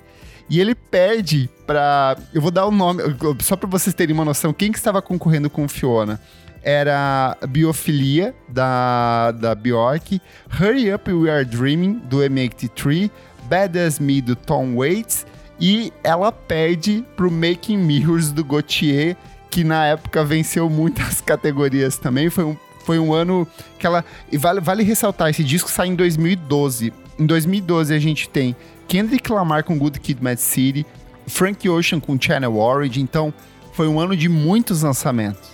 E 0.49 0.59
ele 0.59 0.75
perde 0.75 1.49
para, 1.65 2.17
eu 2.33 2.41
vou 2.41 2.51
dar 2.51 2.65
o 2.65 2.67
um 2.67 2.75
nome, 2.75 3.01
só 3.39 3.55
para 3.55 3.69
vocês 3.69 3.95
terem 3.95 4.13
uma 4.13 4.25
noção, 4.25 4.51
quem 4.51 4.69
que 4.69 4.77
estava 4.77 5.01
concorrendo 5.01 5.49
com 5.49 5.65
Fiona? 5.65 6.19
Era 6.61 7.37
Biofilia 7.47 8.35
da 8.49 9.31
da 9.31 9.55
Bjork, 9.55 10.21
Hurry 10.59 10.93
Up 10.93 11.09
We 11.09 11.31
Are 11.31 11.45
Dreaming 11.45 12.01
do 12.09 12.17
M83, 12.17 13.09
Bad 13.45 13.79
As 13.79 13.97
Me 13.97 14.19
do 14.19 14.35
Tom 14.35 14.75
Waits 14.75 15.25
e 15.65 15.93
ela 16.03 16.29
perde 16.29 17.05
pro 17.15 17.31
Making 17.31 17.77
Mirrors 17.77 18.33
do 18.33 18.43
Gautier, 18.43 19.15
que 19.49 19.63
na 19.63 19.85
época 19.85 20.21
venceu 20.21 20.69
muitas 20.69 21.21
categorias 21.25 21.97
também. 21.97 22.29
Foi 22.29 22.43
um, 22.43 22.57
foi 22.83 22.99
um 22.99 23.13
ano 23.13 23.47
que 23.79 23.87
ela. 23.87 24.03
E 24.29 24.37
vale, 24.37 24.59
vale 24.59 24.83
ressaltar: 24.83 25.29
esse 25.29 25.41
disco 25.41 25.71
sai 25.71 25.87
em 25.87 25.95
2012. 25.95 26.91
Em 27.17 27.25
2012 27.25 27.93
a 27.93 27.99
gente 27.99 28.27
tem 28.27 28.53
Kendrick 28.89 29.31
Lamar 29.31 29.63
com 29.63 29.79
Good 29.79 30.01
Kid, 30.01 30.21
Mad 30.21 30.37
City, 30.37 30.85
Frank 31.27 31.69
Ocean 31.69 32.01
com 32.01 32.19
Channel 32.19 32.53
Origin. 32.57 32.99
Então 32.99 33.33
foi 33.71 33.87
um 33.87 34.01
ano 34.01 34.17
de 34.17 34.27
muitos 34.27 34.81
lançamentos. 34.81 35.49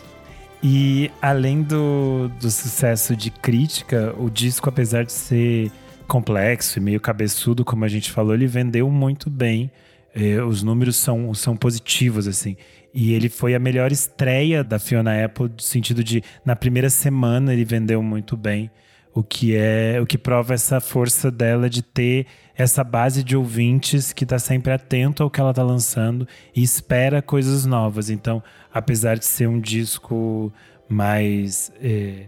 E 0.63 1.11
além 1.21 1.61
do, 1.61 2.31
do 2.41 2.49
sucesso 2.49 3.15
de 3.15 3.29
crítica, 3.29 4.15
o 4.17 4.27
disco, 4.27 4.67
apesar 4.69 5.05
de 5.05 5.11
ser 5.11 5.71
complexo 6.07 6.79
e 6.79 6.81
meio 6.81 6.99
cabeçudo, 6.99 7.63
como 7.63 7.85
a 7.85 7.87
gente 7.87 8.09
falou, 8.09 8.33
ele 8.33 8.47
vendeu 8.47 8.89
muito 8.89 9.29
bem 9.29 9.69
é, 10.13 10.41
os 10.41 10.63
números 10.63 10.95
são, 10.95 11.33
são 11.33 11.55
positivos, 11.55 12.27
assim. 12.27 12.55
E 12.93 13.13
ele 13.13 13.29
foi 13.29 13.53
a 13.53 13.59
melhor 13.59 13.91
estreia 13.91 14.63
da 14.63 14.79
Fiona 14.79 15.23
Apple, 15.23 15.49
no 15.49 15.61
sentido 15.61 16.03
de, 16.03 16.23
na 16.43 16.55
primeira 16.55 16.89
semana, 16.89 17.53
ele 17.53 17.65
vendeu 17.65 18.01
muito 18.01 18.35
bem. 18.35 18.71
O 19.13 19.23
que 19.23 19.55
é 19.55 19.99
o 19.99 20.05
que 20.05 20.17
prova 20.17 20.53
essa 20.53 20.79
força 20.79 21.31
dela 21.31 21.69
de 21.69 21.81
ter 21.81 22.27
essa 22.55 22.83
base 22.83 23.23
de 23.23 23.35
ouvintes 23.35 24.13
que 24.13 24.23
está 24.23 24.37
sempre 24.37 24.71
atento 24.71 25.23
ao 25.23 25.29
que 25.29 25.39
ela 25.39 25.49
está 25.49 25.63
lançando 25.63 26.27
e 26.55 26.61
espera 26.61 27.21
coisas 27.21 27.65
novas. 27.65 28.09
Então, 28.09 28.41
apesar 28.71 29.17
de 29.17 29.25
ser 29.25 29.47
um 29.47 29.59
disco 29.59 30.53
mais. 30.87 31.71
É, 31.81 32.27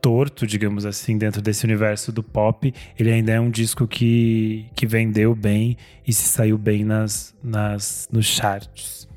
torto, 0.00 0.46
digamos 0.46 0.86
assim, 0.86 1.18
dentro 1.18 1.42
desse 1.42 1.64
universo 1.64 2.10
do 2.10 2.22
pop, 2.22 2.72
ele 2.98 3.12
ainda 3.12 3.32
é 3.32 3.40
um 3.40 3.50
disco 3.50 3.86
que, 3.86 4.66
que 4.74 4.86
vendeu 4.86 5.34
bem 5.34 5.76
e 6.06 6.12
se 6.12 6.24
saiu 6.24 6.56
bem 6.58 6.84
nas, 6.84 7.34
nas, 7.42 8.08
nos 8.10 8.26
charts. 8.26 9.08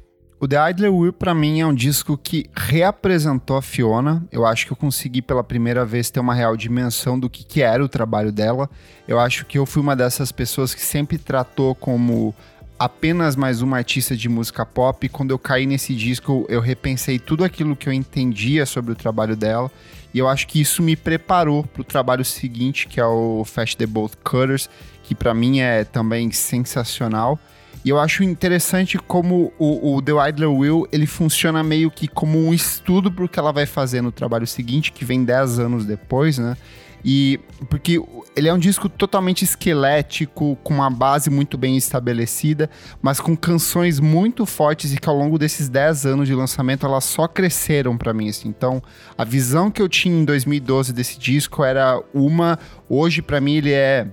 O 0.44 0.48
The 0.48 0.72
Idler 0.72 0.94
Will, 0.94 1.14
para 1.14 1.34
mim, 1.34 1.62
é 1.62 1.66
um 1.66 1.74
disco 1.74 2.18
que 2.18 2.48
reapresentou 2.54 3.56
a 3.56 3.62
Fiona. 3.62 4.28
Eu 4.30 4.46
acho 4.46 4.66
que 4.66 4.74
eu 4.74 4.76
consegui 4.76 5.22
pela 5.22 5.42
primeira 5.42 5.86
vez 5.86 6.10
ter 6.10 6.20
uma 6.20 6.36
real 6.36 6.58
dimensão 6.58 7.18
do 7.18 7.30
que, 7.30 7.46
que 7.46 7.62
era 7.62 7.82
o 7.82 7.88
trabalho 7.88 8.30
dela. 8.30 8.70
Eu 9.08 9.22
acho 9.22 9.46
que 9.46 9.58
eu 9.58 9.66
fui 9.66 9.82
uma 9.82 9.96
dessas 9.96 10.34
pessoas 10.34 10.76
que 10.76 10.82
sempre 10.82 11.18
tratou 11.18 11.74
como 11.74 12.36
apenas 12.78 13.38
mais 13.38 13.62
uma 13.62 13.78
artista 13.78 14.18
de 14.18 14.28
música 14.28 14.66
pop. 14.66 15.08
Quando 15.08 15.32
eu 15.32 15.40
caí 15.40 15.66
nesse 15.66 15.96
disco, 15.96 16.46
eu 16.50 16.60
repensei 16.60 17.18
tudo 17.18 17.46
aquilo 17.46 17.74
que 17.74 17.88
eu 17.88 17.94
entendia 17.94 18.66
sobre 18.66 18.92
o 18.92 18.96
trabalho 18.96 19.38
dela. 19.38 19.72
E 20.14 20.20
eu 20.20 20.28
acho 20.28 20.48
que 20.48 20.62
isso 20.62 20.84
me 20.84 20.96
preparou 20.96 21.64
para 21.64 21.82
o 21.82 21.86
trabalho 21.86 22.24
seguinte, 22.24 22.88
que 22.88 23.00
é 23.00 23.06
o 23.06 23.44
Fast 23.46 23.76
the 23.78 23.88
Both 23.88 24.18
Cutters, 24.24 24.70
que 25.02 25.16
para 25.16 25.34
mim 25.34 25.60
é 25.60 25.84
também 25.84 26.32
sensacional. 26.32 27.40
E 27.84 27.90
eu 27.90 28.00
acho 28.00 28.24
interessante 28.24 28.98
como 28.98 29.52
o, 29.60 29.96
o 29.96 30.02
The 30.02 30.30
Idler 30.30 30.50
Will, 30.50 30.88
ele 30.92 31.06
funciona 31.06 31.62
meio 31.64 31.92
que 31.92 32.08
como 32.08 32.40
um 32.40 32.54
estudo 32.54 33.12
pro 33.12 33.28
que 33.28 33.38
ela 33.38 33.52
vai 33.52 33.66
fazer 33.66 34.02
no 34.02 34.12
trabalho 34.12 34.48
seguinte, 34.48 34.92
que 34.92 35.04
vem 35.04 35.26
10 35.26 35.60
anos 35.60 35.86
depois, 35.86 36.38
né? 36.38 36.56
E 37.04 37.40
porque 37.70 38.02
ele 38.36 38.48
é 38.48 38.54
um 38.54 38.58
disco 38.58 38.88
totalmente 38.88 39.44
esquelético, 39.44 40.58
com 40.64 40.74
uma 40.74 40.90
base 40.90 41.30
muito 41.30 41.58
bem 41.58 41.76
estabelecida, 41.76 42.70
mas 43.02 43.20
com 43.20 43.36
canções 43.36 44.00
muito 44.00 44.46
fortes 44.46 44.94
e 44.94 44.98
que 44.98 45.10
ao 45.10 45.16
longo 45.16 45.38
desses 45.38 45.70
10 45.70 46.06
anos 46.06 46.28
de 46.28 46.34
lançamento 46.34 46.86
elas 46.86 47.04
só 47.04 47.28
cresceram 47.28 47.98
para 47.98 48.14
mim 48.14 48.30
assim. 48.30 48.48
Então, 48.48 48.82
a 49.18 49.24
visão 49.24 49.70
que 49.70 49.82
eu 49.82 49.90
tinha 49.90 50.16
em 50.16 50.26
2012 50.26 50.94
desse 50.94 51.20
disco 51.20 51.64
era 51.64 52.02
uma, 52.14 52.58
hoje 52.90 53.22
para 53.22 53.42
mim 53.42 53.56
ele 53.56 53.72
é 53.72 54.08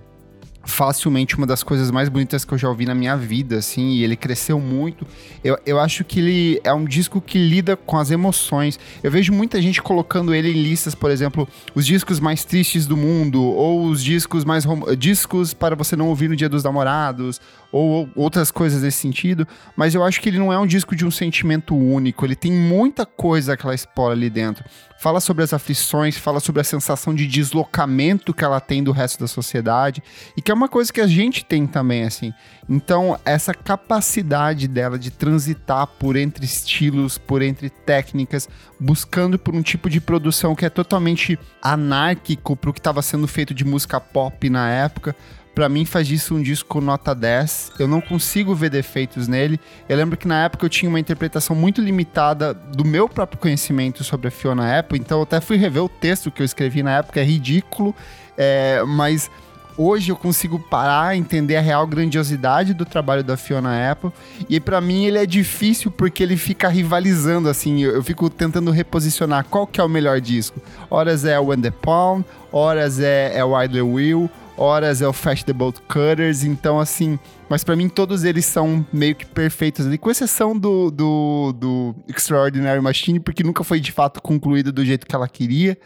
facilmente 0.65 1.37
uma 1.37 1.47
das 1.47 1.63
coisas 1.63 1.91
mais 1.91 2.09
bonitas 2.09 2.45
que 2.45 2.53
eu 2.53 2.59
já 2.59 2.69
ouvi 2.69 2.85
na 2.85 2.95
minha 2.95 3.17
vida, 3.17 3.57
assim, 3.57 3.93
e 3.93 4.05
ele 4.05 4.17
cresceu 4.17 4.61
muito. 4.61 5.07
Eu, 5.43 5.59
eu 5.65 5.81
acho 5.81 6.05
que 6.05 6.21
ele 6.21 6.61
é 6.63 6.73
um 6.73 6.85
disco 6.85 7.21
que 7.21 7.39
lida 7.39 7.77
com 7.77 7.99
as 7.99 8.11
emoções. 8.11 8.79
Eu 9.03 9.11
vejo 9.11 9.33
muita 9.33 9.61
gente 9.61 9.81
colocando 9.81 10.35
ele 10.35 10.51
em 10.51 10.63
listas, 10.63 10.95
por 10.95 11.11
exemplo, 11.11 11.49
os 11.75 11.87
discos 11.87 12.21
mais 12.21 12.45
tristes 12.45 12.87
do 12.87 12.97
mundo, 12.97 13.43
ou 13.43 13.87
os 13.87 14.03
discos 14.03 14.45
mais 14.45 14.65
discos 14.99 15.55
para 15.55 15.75
você 15.75 15.97
não 15.97 16.09
ouvir 16.09 16.29
no 16.29 16.37
Dia 16.37 16.49
dos 16.49 16.63
Namorados, 16.63 17.41
ou 17.73 18.09
outras 18.15 18.51
coisas 18.51 18.83
desse 18.83 18.99
sentido, 18.99 19.47
mas 19.77 19.95
eu 19.95 20.03
acho 20.03 20.21
que 20.21 20.29
ele 20.29 20.39
não 20.39 20.53
é 20.53 20.59
um 20.59 20.67
disco 20.67 20.97
de 20.97 21.07
um 21.07 21.11
sentimento 21.11 21.75
único, 21.75 22.25
ele 22.25 22.37
tem 22.37 22.53
muita 22.53 23.07
coisa 23.07 23.57
que 23.57 23.65
ela 23.65 23.75
explora 23.75 24.15
ali 24.15 24.29
dentro. 24.29 24.65
Fala 24.99 25.19
sobre 25.19 25.43
as 25.43 25.55
aflições, 25.55 26.19
fala 26.19 26.41
sobre 26.41 26.61
a 26.61 26.65
sensação 26.65 27.15
de 27.15 27.27
deslocamento 27.27 28.35
que 28.35 28.45
ela 28.45 28.61
tem 28.61 28.85
do 28.85 28.93
resto 28.93 29.19
da 29.21 29.27
sociedade, 29.27 30.03
e 30.37 30.43
que 30.43 30.51
é 30.51 30.55
uma 30.55 30.69
coisa 30.69 30.93
que 30.93 31.01
a 31.01 31.07
gente 31.07 31.43
tem 31.43 31.67
também, 31.67 32.05
assim. 32.05 32.35
Então, 32.69 33.19
essa 33.25 33.55
capacidade 33.55 34.69
dela 34.69 34.99
de 34.99 35.11
transitar 35.11 35.87
por 35.87 36.17
entre 36.17 36.45
estilos, 36.45 37.17
por 37.17 37.41
entre 37.41 37.71
técnicas, 37.71 38.47
buscando 38.79 39.39
por 39.39 39.55
um 39.55 39.63
tipo 39.63 39.89
de 39.89 40.03
produção 40.03 40.55
que 40.55 40.67
é 40.67 40.71
totalmente 40.71 41.39
anárquico 41.63 42.55
para 42.55 42.71
o 42.71 42.73
que 42.73 42.81
estava 42.81 43.01
sendo 43.01 43.27
feito 43.27 43.55
de 43.55 43.65
música 43.65 43.99
pop 43.99 44.51
na 44.51 44.69
época, 44.69 45.17
para 45.55 45.69
mim 45.69 45.85
faz 45.85 46.07
disso 46.07 46.35
um 46.35 46.43
disco 46.43 46.81
nota 46.81 47.15
10. 47.15 47.73
Eu 47.79 47.89
não 47.89 48.01
consigo 48.01 48.55
ver 48.55 48.71
defeitos 48.71 49.29
nele. 49.29 49.61
Eu 49.89 49.97
lembro 49.97 50.17
que 50.17 50.29
na 50.29 50.45
época 50.45 50.65
eu 50.65 50.71
tinha 50.71 50.89
uma 50.89 51.01
interpretação 51.01 51.55
muito 51.55 51.81
limitada 51.81 52.55
do 52.55 52.85
meu 52.85 53.09
próprio 53.09 53.39
conhecimento 53.39 54.05
sobre 54.05 54.29
a 54.29 54.31
Fiona 54.31 54.79
Apple, 54.79 54.99
então 54.99 55.19
eu 55.19 55.23
até 55.23 55.41
fui 55.41 55.57
rever 55.57 55.83
o 55.83 55.89
texto 55.89 56.31
que 56.31 56.43
eu 56.43 56.47
escrevi 56.47 56.83
na 56.83 56.99
época, 56.99 57.21
é 57.21 57.25
ridículo, 57.25 57.95
é, 58.37 58.83
mas 58.87 59.31
hoje 59.77 60.11
eu 60.11 60.17
consigo 60.17 60.59
parar, 60.59 61.17
entender 61.17 61.57
a 61.57 61.61
real 61.61 61.87
grandiosidade 61.87 62.75
do 62.75 62.85
trabalho 62.85 63.25
da 63.25 63.37
Fiona 63.37 63.91
Apple. 63.91 64.11
E 64.49 64.61
para 64.61 64.81
mim 64.81 65.07
ele 65.07 65.19
é 65.19 65.25
difícil 65.25 65.91
porque 65.91 66.23
ele 66.23 66.37
fica 66.37 66.69
rivalizando 66.69 67.49
assim, 67.49 67.83
eu, 67.83 67.93
eu, 67.93 68.03
fico 68.03 68.29
tentando 68.29 68.71
reposicionar 68.71 69.45
qual 69.45 69.67
que 69.67 69.81
é 69.81 69.85
o 69.85 69.89
melhor 69.89 70.21
disco. 70.21 70.61
Horas 70.91 71.25
é 71.25 71.39
When 71.39 71.61
the 71.61 71.71
Palm, 71.71 72.23
horas 72.53 73.01
é, 73.01 73.33
é 73.35 73.45
o 73.45 73.61
Idler 73.63 73.87
Will, 73.87 74.31
horas 74.61 75.01
é 75.01 75.09
o 75.09 75.13
Fast 75.13 75.45
the 75.45 75.53
Bolt 75.53 75.79
Cutters, 75.89 76.45
então 76.45 76.79
assim, 76.79 77.19
mas 77.49 77.65
para 77.65 77.75
mim 77.75 77.89
todos 77.89 78.25
eles 78.25 78.45
são 78.45 78.87
meio 78.93 79.15
que 79.15 79.25
perfeitos 79.25 79.87
ali, 79.87 79.97
com 79.97 80.11
exceção 80.11 80.57
do, 80.57 80.91
do, 80.91 81.53
do 81.57 81.95
Extraordinary 82.07 82.81
Machine, 82.81 83.19
porque 83.19 83.43
nunca 83.43 83.65
foi 83.65 83.81
de 83.81 83.91
fato 83.91 84.21
concluído 84.21 84.71
do 84.71 84.85
jeito 84.85 85.07
que 85.07 85.15
ela 85.15 85.27
queria, 85.27 85.79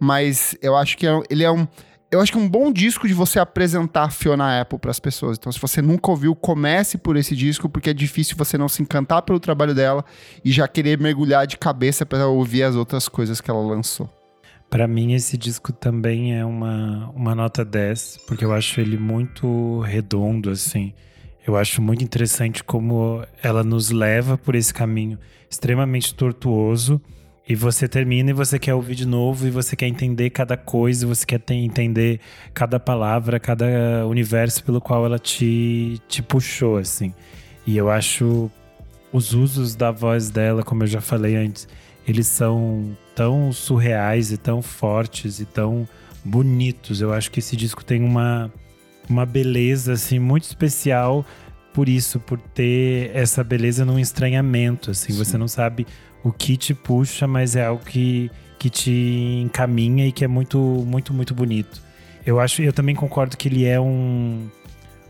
mas 0.00 0.56
eu 0.62 0.76
acho 0.76 0.96
que 0.96 1.06
é, 1.06 1.22
ele 1.30 1.44
é 1.44 1.50
um 1.50 1.66
eu 2.10 2.20
acho 2.20 2.30
que 2.30 2.36
é 2.36 2.40
um 2.42 2.48
bom 2.48 2.70
disco 2.70 3.08
de 3.08 3.14
você 3.14 3.38
apresentar 3.38 4.10
Fiona 4.10 4.60
Apple 4.60 4.78
para 4.78 4.90
as 4.90 5.00
pessoas. 5.00 5.38
Então, 5.38 5.50
se 5.50 5.58
você 5.58 5.80
nunca 5.80 6.10
ouviu, 6.10 6.36
comece 6.36 6.98
por 6.98 7.16
esse 7.16 7.34
disco, 7.34 7.70
porque 7.70 7.88
é 7.88 7.94
difícil 7.94 8.36
você 8.36 8.58
não 8.58 8.68
se 8.68 8.82
encantar 8.82 9.22
pelo 9.22 9.40
trabalho 9.40 9.74
dela 9.74 10.04
e 10.44 10.52
já 10.52 10.68
querer 10.68 11.00
mergulhar 11.00 11.46
de 11.46 11.56
cabeça 11.56 12.04
para 12.04 12.26
ouvir 12.26 12.64
as 12.64 12.74
outras 12.74 13.08
coisas 13.08 13.40
que 13.40 13.50
ela 13.50 13.62
lançou. 13.62 14.10
Para 14.72 14.88
mim, 14.88 15.12
esse 15.12 15.36
disco 15.36 15.70
também 15.70 16.34
é 16.34 16.42
uma, 16.46 17.10
uma 17.14 17.34
nota 17.34 17.62
10, 17.62 18.20
porque 18.26 18.42
eu 18.42 18.54
acho 18.54 18.80
ele 18.80 18.96
muito 18.96 19.80
redondo, 19.80 20.48
assim. 20.48 20.94
Eu 21.46 21.58
acho 21.58 21.82
muito 21.82 22.02
interessante 22.02 22.64
como 22.64 23.22
ela 23.42 23.62
nos 23.62 23.90
leva 23.90 24.38
por 24.38 24.54
esse 24.54 24.72
caminho 24.72 25.18
extremamente 25.50 26.14
tortuoso. 26.14 26.98
E 27.46 27.54
você 27.54 27.86
termina 27.86 28.30
e 28.30 28.32
você 28.32 28.58
quer 28.58 28.72
ouvir 28.72 28.94
de 28.94 29.06
novo, 29.06 29.46
e 29.46 29.50
você 29.50 29.76
quer 29.76 29.88
entender 29.88 30.30
cada 30.30 30.56
coisa, 30.56 31.06
você 31.06 31.26
quer 31.26 31.40
ter, 31.40 31.56
entender 31.56 32.18
cada 32.54 32.80
palavra, 32.80 33.38
cada 33.38 34.06
universo 34.06 34.64
pelo 34.64 34.80
qual 34.80 35.04
ela 35.04 35.18
te, 35.18 36.00
te 36.08 36.22
puxou, 36.22 36.78
assim. 36.78 37.12
E 37.66 37.76
eu 37.76 37.90
acho 37.90 38.50
os 39.12 39.34
usos 39.34 39.74
da 39.76 39.90
voz 39.90 40.30
dela, 40.30 40.62
como 40.62 40.84
eu 40.84 40.86
já 40.86 41.02
falei 41.02 41.36
antes, 41.36 41.68
eles 42.06 42.26
são 42.26 42.96
tão 43.14 43.52
surreais 43.52 44.32
e 44.32 44.36
tão 44.36 44.62
fortes 44.62 45.40
e 45.40 45.44
tão 45.44 45.88
bonitos. 46.24 47.00
Eu 47.00 47.12
acho 47.12 47.30
que 47.30 47.38
esse 47.38 47.56
disco 47.56 47.84
tem 47.84 48.02
uma, 48.02 48.52
uma 49.08 49.26
beleza 49.26 49.92
assim 49.92 50.18
muito 50.18 50.44
especial 50.44 51.24
por 51.72 51.88
isso, 51.88 52.20
por 52.20 52.38
ter 52.38 53.10
essa 53.14 53.42
beleza 53.42 53.84
num 53.84 53.98
estranhamento, 53.98 54.90
assim, 54.90 55.12
Sim. 55.12 55.18
você 55.18 55.38
não 55.38 55.48
sabe 55.48 55.86
o 56.22 56.30
que 56.30 56.56
te 56.56 56.74
puxa, 56.74 57.26
mas 57.26 57.56
é 57.56 57.64
algo 57.64 57.82
que, 57.82 58.30
que 58.58 58.68
te 58.68 59.40
encaminha 59.42 60.06
e 60.06 60.12
que 60.12 60.24
é 60.24 60.28
muito, 60.28 60.58
muito, 60.58 61.14
muito 61.14 61.34
bonito. 61.34 61.82
Eu 62.24 62.38
acho, 62.38 62.62
eu 62.62 62.72
também 62.72 62.94
concordo 62.94 63.36
que 63.36 63.48
ele 63.48 63.64
é 63.64 63.80
um, 63.80 64.48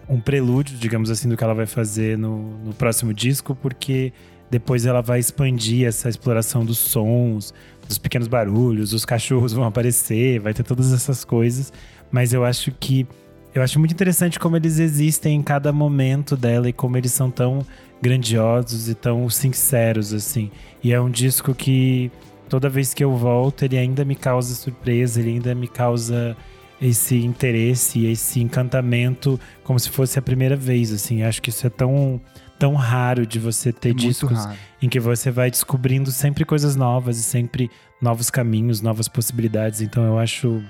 um 0.09 0.21
prelúdio, 0.21 0.79
digamos 0.79 1.11
assim, 1.11 1.29
do 1.29 1.37
que 1.37 1.45
ela 1.45 1.55
vai 1.55 1.67
fazer 1.67 2.17
no, 2.17 2.59
no 2.59 2.73
próximo 2.75 3.13
disco, 3.13 3.55
porque 3.55 4.13
depois 4.53 4.85
ela 4.85 5.01
vai 5.01 5.19
expandir 5.19 5.89
essa 5.89 6.11
exploração 6.11 6.63
dos 6.63 6.77
sons, 6.77 7.55
dos 7.89 7.97
pequenos 7.97 8.29
barulhos, 8.29 8.93
os 8.93 9.03
cachorros 9.03 9.51
vão 9.55 9.65
aparecer, 9.65 10.41
vai 10.41 10.53
ter 10.53 10.63
todas 10.63 10.93
essas 10.93 11.25
coisas. 11.25 11.73
Mas 12.11 12.35
eu 12.35 12.45
acho 12.45 12.71
que. 12.73 13.07
Eu 13.55 13.63
acho 13.63 13.79
muito 13.79 13.93
interessante 13.93 14.39
como 14.39 14.57
eles 14.57 14.79
existem 14.79 15.37
em 15.37 15.43
cada 15.43 15.73
momento 15.73 16.37
dela 16.37 16.69
e 16.69 16.73
como 16.73 16.97
eles 16.97 17.13
são 17.13 17.31
tão 17.31 17.67
grandiosos 18.01 18.89
e 18.89 18.95
tão 18.95 19.29
sinceros, 19.31 20.13
assim. 20.13 20.51
E 20.83 20.93
é 20.93 21.01
um 21.01 21.11
disco 21.11 21.55
que 21.55 22.11
toda 22.49 22.69
vez 22.69 22.93
que 22.93 23.03
eu 23.03 23.15
volto, 23.17 23.65
ele 23.65 23.79
ainda 23.79 24.05
me 24.05 24.15
causa 24.15 24.55
surpresa, 24.55 25.21
ele 25.21 25.31
ainda 25.31 25.55
me 25.55 25.69
causa 25.69 26.37
esse 26.81 27.17
interesse, 27.17 28.07
esse 28.07 28.41
encantamento, 28.41 29.39
como 29.65 29.79
se 29.79 29.89
fosse 29.89 30.19
a 30.19 30.23
primeira 30.23 30.57
vez, 30.57 30.93
assim. 30.93 31.23
Acho 31.23 31.41
que 31.41 31.51
isso 31.51 31.67
é 31.67 31.71
tão 31.71 32.21
tão 32.63 32.77
raro 32.77 33.27
de 33.27 33.41
você 33.41 33.73
ter 33.73 33.91
é 33.91 33.93
discos 33.93 34.47
em 34.81 34.89
que 34.89 35.01
você 35.01 35.33
vai 35.33 35.51
descobrindo 35.51 36.13
sempre 36.13 36.45
coisas 36.45 36.77
novas 36.77 37.19
e 37.19 37.23
sempre 37.25 37.69
novos 38.01 38.31
caminhos, 38.31 38.81
novas 38.81 39.09
possibilidades. 39.09 39.81
Então 39.81 40.05
eu 40.05 40.17
acho 40.17 40.63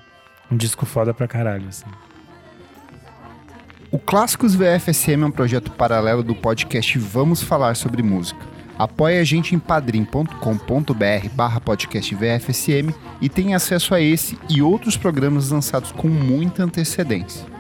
um 0.51 0.57
disco 0.57 0.87
foda 0.87 1.13
pra 1.13 1.29
caralho, 1.29 1.69
assim. 1.69 1.85
O 3.91 3.99
Clássicos 3.99 4.55
VFSM 4.55 5.23
é 5.23 5.27
um 5.27 5.31
projeto 5.31 5.71
paralelo 5.73 6.23
do 6.23 6.35
podcast 6.35 6.99
Vamos 6.99 7.43
Falar 7.43 7.77
Sobre 7.77 8.03
Música. 8.03 8.41
Apoie 8.79 9.19
a 9.19 9.25
gente 9.25 9.55
em 9.55 9.59
padrim.com.br 9.59 11.29
barra 11.35 11.61
podcast 11.61 12.15
VFSM 12.15 12.95
e 13.21 13.29
tenha 13.29 13.59
acesso 13.59 13.95
a 13.95 14.01
esse 14.01 14.39
e 14.49 14.63
outros 14.63 14.97
programas 14.97 15.51
lançados 15.51 15.93
com 15.93 16.09
muita 16.09 16.65
antecedência. 16.65 17.52